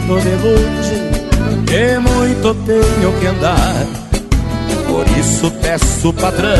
[0.04, 1.02] vindo de longe,
[1.72, 3.86] e muito tenho que andar.
[4.86, 6.50] Por isso peço, patrão,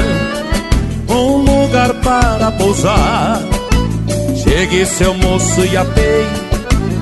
[1.08, 3.40] um lugar para pousar.
[4.42, 6.26] Chegue seu moço e apei,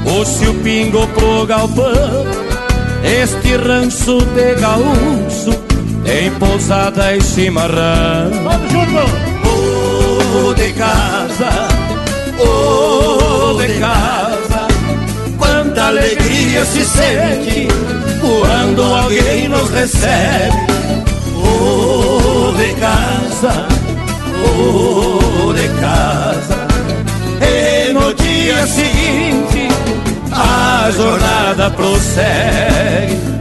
[0.05, 2.27] puxe o pingo pro galpão.
[3.05, 5.59] Este rancho de gaúcho
[6.05, 8.31] tem pousada e chimarrão.
[8.45, 9.33] Vamos!
[10.35, 11.69] Oh, de casa,
[12.39, 14.32] oh, de casa,
[15.83, 17.69] quanta alegria se sente
[18.21, 20.67] quando alguém nos recebe.
[21.45, 23.67] Oh, de casa,
[24.45, 26.67] oh, de casa.
[27.41, 29.69] E no dia seguinte
[30.31, 33.32] a jornada prossegue.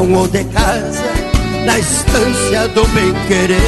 [0.00, 1.04] Um ou de casa
[1.64, 3.60] Na estância do bem-querer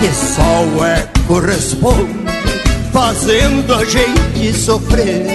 [0.00, 2.28] Que só o eco responde
[2.92, 5.26] Fazendo a gente sofrer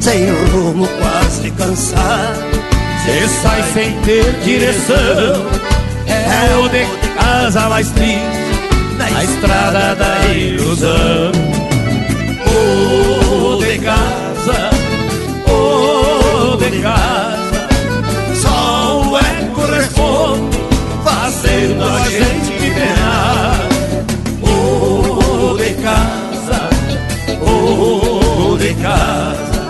[0.00, 2.64] Sem rumo, quase cansado
[3.04, 5.44] Cê sai sem ter direção.
[6.06, 6.86] É o de
[7.18, 8.18] casa mais triste
[8.96, 11.32] Na estrada da ilusão.
[12.46, 14.70] O de casa
[15.46, 17.33] O de casa
[21.74, 23.68] Fazendo a gente penar
[24.42, 26.68] O de casa.
[27.42, 29.66] O de casa.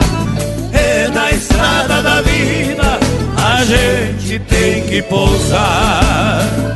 [0.72, 2.98] É na estrada da vida
[3.36, 6.73] a gente tem que pousar.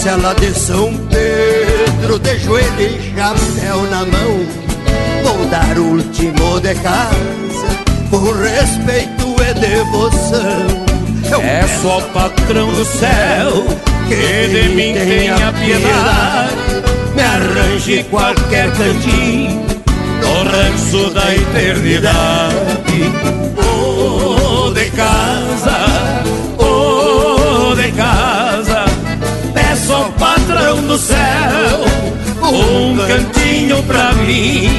[0.00, 4.46] Estância lá de São Pedro De joelho e chapéu na mão
[5.22, 7.68] Vou dar o último de casa
[8.08, 10.66] Por respeito e devoção
[11.30, 13.64] Eu É só o patrão do céu
[14.08, 16.56] que de mim tenha piedade.
[17.14, 19.64] Me arranje qualquer cantinho
[20.20, 23.12] no rancho da eternidade.
[23.56, 26.39] Oh, de casa,
[30.00, 31.84] ao patrão do céu
[32.42, 34.70] um cantinho pra mim.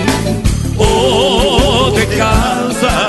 [0.77, 3.07] Oh, de casa,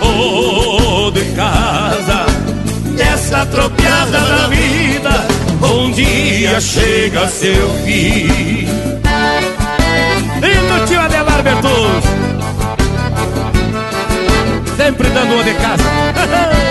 [0.00, 2.26] oh, de casa,
[2.98, 5.26] essa tropiada da vida
[5.62, 8.68] um dia chega seu fim.
[10.40, 12.04] Lindo tio Adelar Bertus,
[14.76, 16.52] sempre dando uma de casa.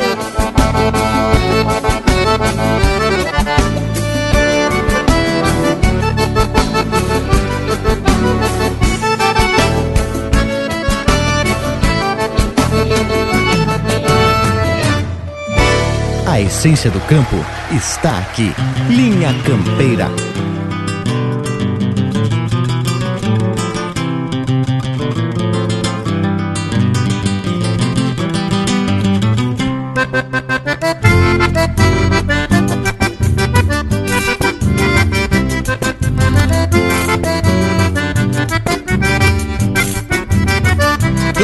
[16.42, 17.36] A essência do campo
[17.72, 18.52] está aqui.
[18.90, 20.10] Linha Campeira.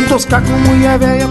[0.08, 1.28] Toscar com mulher velha,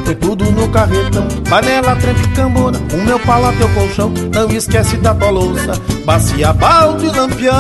[0.66, 1.26] no carretão.
[1.48, 4.12] Panela, trepe, cambona, o meu pala, teu colchão.
[4.32, 5.72] Não esquece da tua louça,
[6.04, 7.54] bacia, balde, lampião.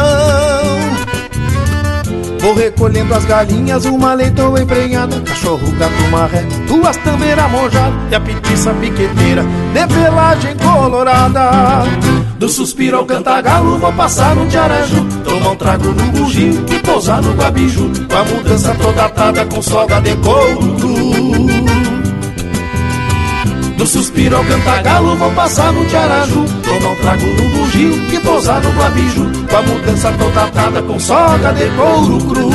[2.40, 7.98] Vou recolhendo as galinhas, uma leitoa emprenhada Cachorro, gato, marré, duas tambeiras mojadas.
[8.10, 9.42] E a petiça piqueteira,
[9.72, 11.84] de pelagem colorada.
[12.38, 17.22] Do suspiro ao cantagalo, vou passar no tiaraju Tomar um trago no bugio e pousar
[17.22, 17.90] no guabiju.
[18.08, 21.55] Com a mudança toda atada com soga de couro
[23.86, 26.44] suspiro ao cantagalo vou passar no tiaraju.
[26.62, 30.98] Tomar um trago no bugio e pousar no guabiju Com a mudança toda atada com
[30.98, 32.50] soga de couro cru.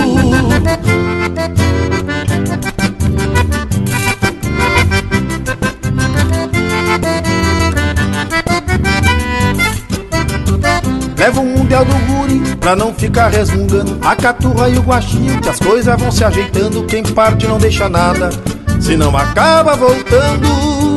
[11.18, 14.00] Levo um mundial do guri pra não ficar resmungando.
[14.02, 16.84] A caturra e o guachinho que as coisas vão se ajeitando.
[16.86, 18.32] Quem parte não deixa nada,
[18.80, 20.91] se não acaba voltando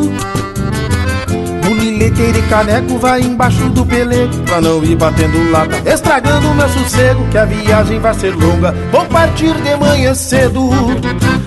[2.04, 7.26] Bulileteiro e caneco vai embaixo do pelego Pra não ir batendo lata, estragando meu sossego
[7.30, 10.70] Que a viagem vai ser longa, vou partir de manhã cedo.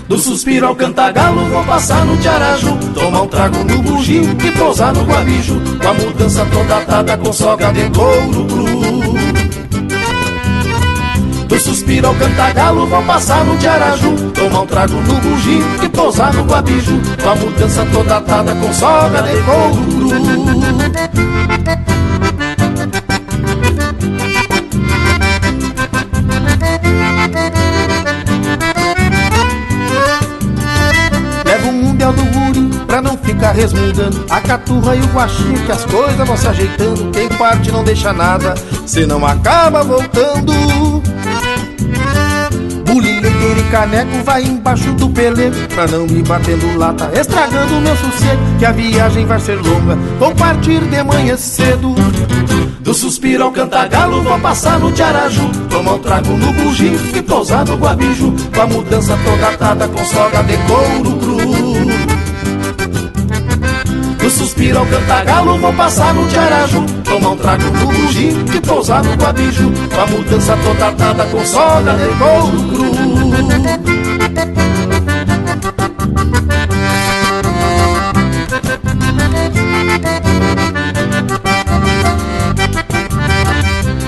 [0.07, 4.93] Do suspiro ao cantagalo, vou passar no tiaraju Tomar um trago no bugio e pousar
[4.93, 8.76] no guabiju Com a mudança toda atada com soga de couro cru
[11.47, 14.31] do suspiro ao cantagalo vou passar no tiaraju.
[14.31, 16.99] Tomar um trago no bugio e pousar no guabiju.
[17.23, 19.87] Com a mudança toda atada com soga de couro
[31.45, 34.25] Levo um mundial do guri pra não ficar resmungando.
[34.29, 37.11] A caturra e o guachinho que as coisas vão se ajeitando.
[37.11, 38.53] Quem parte não deixa nada,
[38.85, 40.97] se não acaba voltando
[43.67, 48.71] caneco vai embaixo do pelego Pra não me batendo lata, estragando meu sossego Que a
[48.71, 51.95] viagem vai ser longa, vou partir de manhã cedo.
[52.87, 55.49] Do suspiro ao cantagalo vou passar no tiaraju.
[55.69, 58.33] Tomar um trago no bugio e pousar no guabiju.
[58.55, 61.37] Com a mudança toda atada com soga de couro cru.
[64.17, 66.85] Do suspiro ao cantagalo vou passar no tiaraju.
[67.03, 69.73] Tomar um trago no bugio e pousar no guabiju.
[69.93, 73.06] Com a mudança toda atada com soga de couro cru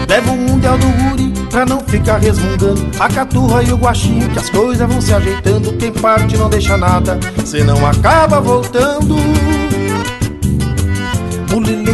[0.08, 2.90] Levo um mundial do guri pra não ficar resmungando.
[3.00, 5.74] A caturra e o guachinho que as coisas vão se ajeitando.
[5.74, 9.16] Quem parte não deixa nada, senão acaba voltando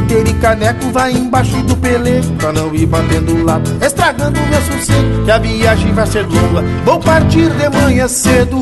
[0.06, 5.26] Bulileteiro e caneco vai embaixo do pelego Pra não ir batendo lata, estragando meu sossego
[5.26, 8.62] Que a viagem vai ser longa, vou partir de manhã cedo.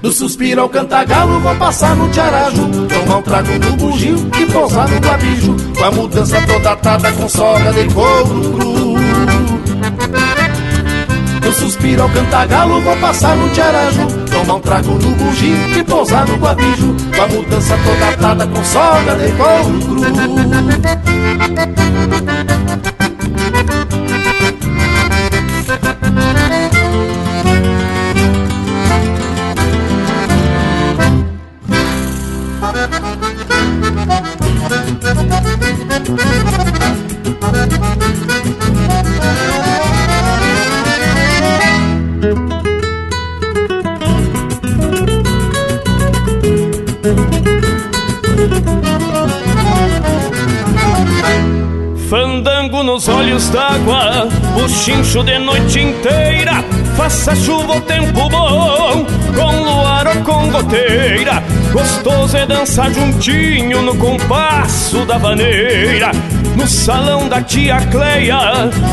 [0.00, 2.86] Do suspiro ao cantagalo vou passar no tiaraju.
[2.88, 7.28] Tomar um trago no bugio e pousar no guabiju Com a mudança toda atada com
[7.28, 8.96] soga de couro cru
[11.56, 16.36] suspiro ao cantagalo vou passar no tiaraju Tomar um trago no bugio e pousar no
[16.36, 19.80] guabiju Com a mudança toda atada com soga de couro
[22.82, 22.95] cru
[53.46, 56.64] olhos d'água, buchincho de noite inteira.
[56.96, 61.42] Faça chuva ou tempo bom, com luar ou com goteira.
[61.72, 66.10] Gostoso é dançar juntinho no compasso da vaneira.
[66.56, 68.38] No salão da tia Cleia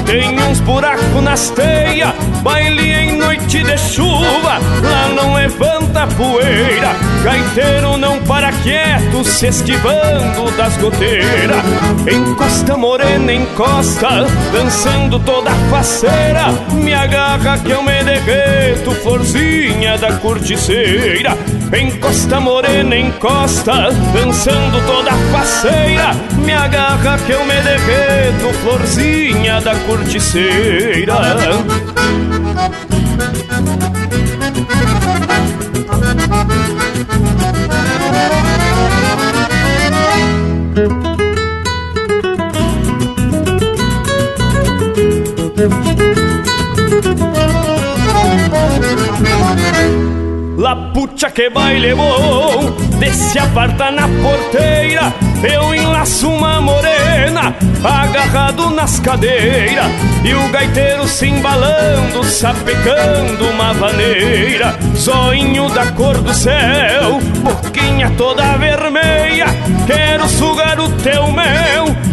[0.06, 2.14] tem uns buracos nas teias.
[2.44, 6.94] Baile em noite de chuva, lá não levanta poeira.
[7.24, 11.64] Gaiteiro não para quieto, se esquivando das goteiras.
[12.12, 16.52] Encosta morena, encosta, dançando toda faceira.
[16.74, 21.38] Me agarra que eu me derreto, florzinha da corticeira.
[21.76, 26.12] Encosta morena, encosta, dançando toda faceira.
[26.46, 31.14] Me agarra que eu me derreto, florzinha da corticeira.
[50.94, 55.14] Pucha que baile bom Desce aparta na porteira
[55.44, 57.54] Eu enlaço uma morena
[57.84, 59.92] Agarrado nas cadeiras
[60.24, 64.74] E o gaiteiro se embalando Sapecando uma vaneira.
[64.96, 69.48] Zoinho da cor do céu Boquinha toda vermelha
[69.86, 72.13] Quero sugar o teu mel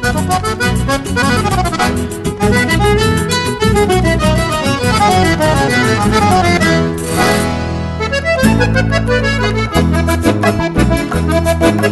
[11.71, 11.90] Thank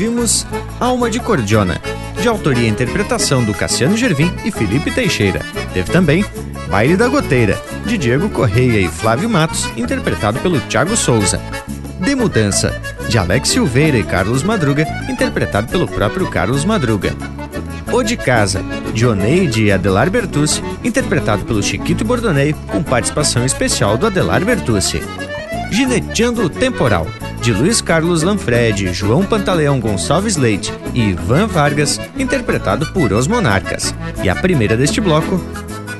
[0.00, 0.46] Ouvimos
[0.80, 1.78] Alma de Cordiona,
[2.22, 5.40] de autoria e interpretação do Cassiano Gervim e Felipe Teixeira.
[5.74, 6.24] Teve também
[6.70, 11.38] Baile da Goteira, de Diego Correia e Flávio Matos, interpretado pelo Thiago Souza.
[12.00, 17.14] De Mudança, de Alex Silveira e Carlos Madruga, interpretado pelo próprio Carlos Madruga.
[17.92, 18.64] O de Casa,
[18.94, 25.02] de Oneide e Adelar Bertucci, interpretado pelo Chiquito Bordoneio, com participação especial do Adelar Bertucci.
[25.70, 27.06] Gineteando o Temporal,
[27.40, 33.94] de Luiz Carlos Lanfred, João Pantaleão Gonçalves Leite e Ivan Vargas, interpretado por Os Monarcas.
[34.22, 35.42] E a primeira deste bloco,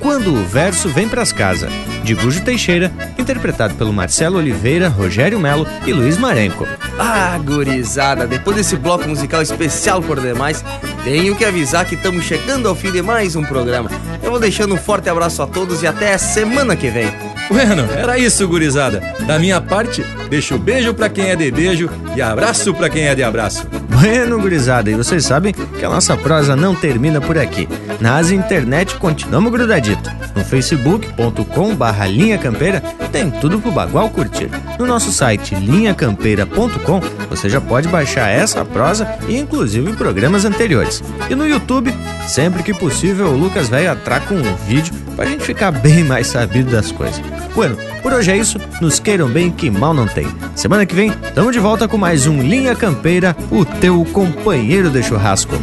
[0.01, 1.69] Quando o Verso Vem Pras Casa,
[2.05, 6.67] de Gujo Teixeira, interpretado pelo Marcelo Oliveira, Rogério Melo e Luiz Marenco.
[6.99, 10.63] Ah, gurizada, depois desse bloco musical especial por demais,
[11.05, 13.91] tenho que avisar que estamos chegando ao fim de mais um programa.
[14.23, 17.30] Eu vou deixando um forte abraço a todos e até semana que vem.
[17.51, 19.03] Bueno, era isso, gurizada.
[19.27, 23.15] Da minha parte, deixo beijo pra quem é de beijo e abraço pra quem é
[23.15, 23.67] de abraço.
[23.89, 27.69] Bueno, gurizada, e vocês sabem que a nossa prosa não termina por aqui.
[28.01, 30.09] Nas internet continuamos grudadito.
[30.37, 32.81] No facebook.com barra linha campeira
[33.11, 34.51] tem tudo pro Bagual curtir.
[34.79, 41.03] No nosso site linhacampeira.com você já pode baixar essa prosa e inclusive programas anteriores.
[41.29, 41.95] E no YouTube,
[42.27, 46.71] sempre que possível, o Lucas Velho atraca um vídeo pra gente ficar bem mais sabido
[46.71, 47.21] das coisas.
[47.55, 48.59] Bueno, por hoje é isso.
[48.81, 50.27] Nos queiram bem que mal não tem.
[50.55, 55.03] Semana que vem, tamo de volta com mais um Linha Campeira, o teu companheiro de
[55.03, 55.55] churrasco.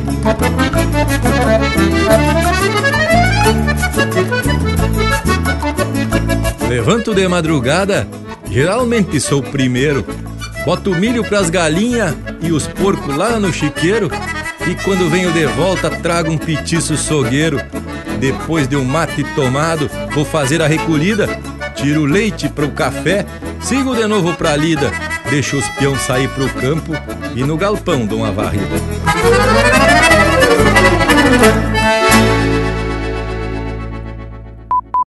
[6.67, 8.05] Levanto de madrugada,
[8.51, 10.05] geralmente sou o primeiro.
[10.65, 14.11] Boto milho pras galinhas e os porcos lá no chiqueiro.
[14.67, 17.57] E quando venho de volta, trago um petiço sogueiro.
[18.19, 21.39] Depois de um mate tomado, vou fazer a recolhida.
[21.73, 23.25] Tiro o leite pro café,
[23.61, 24.91] sigo de novo pra lida.
[25.29, 26.91] Deixo os peão sair pro campo
[27.33, 28.75] e no galpão dou uma varrida.